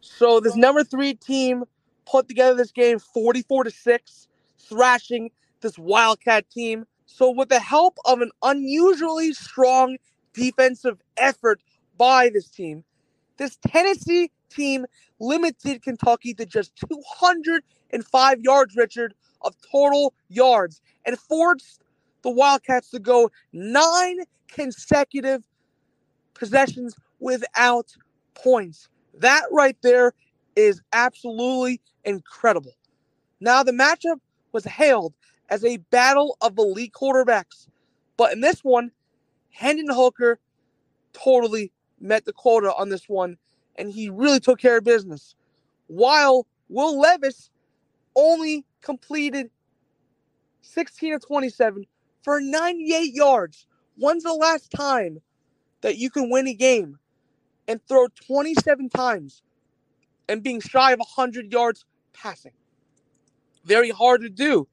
[0.00, 1.64] So this number 3 team
[2.06, 4.28] put together this game 44 to 6,
[4.58, 5.30] thrashing
[5.60, 6.86] this Wildcat team.
[7.14, 9.98] So with the help of an unusually strong
[10.32, 11.60] defensive effort
[11.96, 12.82] by this team,
[13.36, 14.84] this Tennessee team
[15.20, 21.84] limited Kentucky to just 205 yards, Richard, of total yards and forced
[22.22, 25.44] the Wildcats to go nine consecutive
[26.34, 27.94] possessions without
[28.34, 28.88] points.
[29.20, 30.14] That right there
[30.56, 32.72] is absolutely incredible.
[33.38, 34.18] Now, the matchup
[34.50, 35.14] was hailed
[35.54, 37.68] as a battle of elite quarterbacks,
[38.16, 38.90] but in this one,
[39.52, 40.40] Hendon Hooker
[41.12, 43.36] totally met the quota on this one,
[43.76, 45.36] and he really took care of business.
[45.86, 47.50] While Will Levis
[48.16, 49.50] only completed
[50.62, 51.86] 16 of 27
[52.22, 53.66] for 98 yards.
[53.96, 55.18] When's the last time
[55.82, 56.98] that you can win a game
[57.68, 59.42] and throw 27 times
[60.28, 62.52] and being shy of 100 yards passing?
[63.64, 64.66] Very hard to do.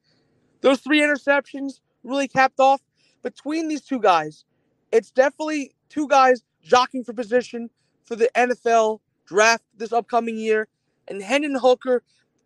[0.62, 2.80] Those three interceptions really capped off
[3.22, 4.44] between these two guys.
[4.90, 7.68] It's definitely two guys jockeying for position
[8.04, 10.68] for the NFL draft this upcoming year.
[11.08, 12.02] And Hendon Hooker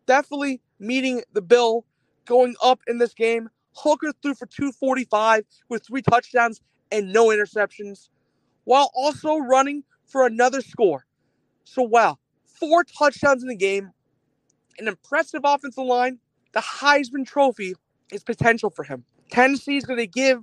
[0.07, 1.85] definitely meeting the bill
[2.25, 3.49] going up in this game.
[3.75, 6.61] Hooker threw for 245 with three touchdowns
[6.91, 8.09] and no interceptions,
[8.65, 11.05] while also running for another score.
[11.65, 13.91] So, wow, four touchdowns in the game,
[14.79, 16.19] an impressive offensive line.
[16.53, 17.75] The Heisman Trophy
[18.13, 19.05] is potential for him.
[19.31, 20.43] Tennessee is going to give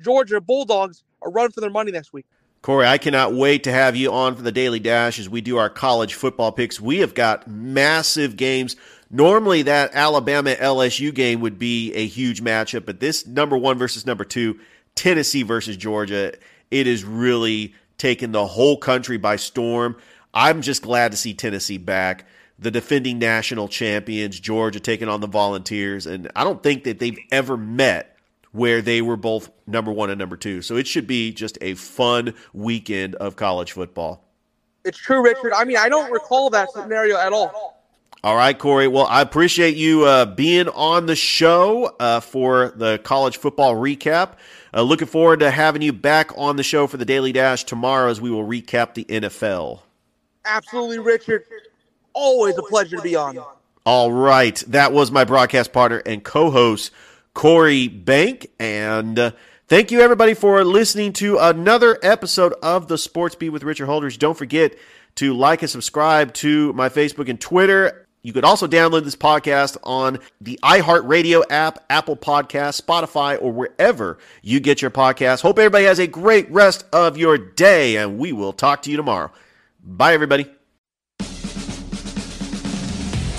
[0.00, 2.26] Georgia Bulldogs a run for their money next week.
[2.62, 5.58] Corey, I cannot wait to have you on for the Daily Dash as we do
[5.58, 6.80] our college football picks.
[6.80, 8.76] We have got massive games.
[9.10, 14.06] Normally, that Alabama LSU game would be a huge matchup, but this number one versus
[14.06, 14.60] number two,
[14.94, 16.34] Tennessee versus Georgia,
[16.70, 19.96] it is really taken the whole country by storm.
[20.32, 22.26] I'm just glad to see Tennessee back.
[22.62, 27.18] The defending national champions, Georgia, taking on the Volunteers, and I don't think that they've
[27.30, 28.16] ever met
[28.52, 30.62] where they were both number one and number two.
[30.62, 34.24] So it should be just a fun weekend of college football.
[34.84, 35.52] It's true, Richard.
[35.54, 37.82] I mean, I don't recall that scenario at all.
[38.24, 38.86] All right, Corey.
[38.86, 44.34] Well, I appreciate you uh, being on the show uh, for the college football recap.
[44.72, 48.08] Uh, looking forward to having you back on the show for the Daily Dash tomorrow
[48.08, 49.80] as we will recap the NFL.
[50.44, 51.44] Absolutely, Richard.
[52.14, 53.38] Always a pleasure to be on.
[53.84, 54.56] All right.
[54.68, 56.92] That was my broadcast partner and co host,
[57.34, 58.48] Corey Bank.
[58.58, 59.30] And uh,
[59.66, 64.18] thank you, everybody, for listening to another episode of the Sports Beat with Richard Holdridge.
[64.18, 64.76] Don't forget
[65.16, 68.06] to like and subscribe to my Facebook and Twitter.
[68.22, 74.18] You could also download this podcast on the iHeartRadio app, Apple Podcast, Spotify, or wherever
[74.42, 75.40] you get your podcasts.
[75.40, 78.96] Hope everybody has a great rest of your day, and we will talk to you
[78.96, 79.32] tomorrow.
[79.82, 80.48] Bye, everybody.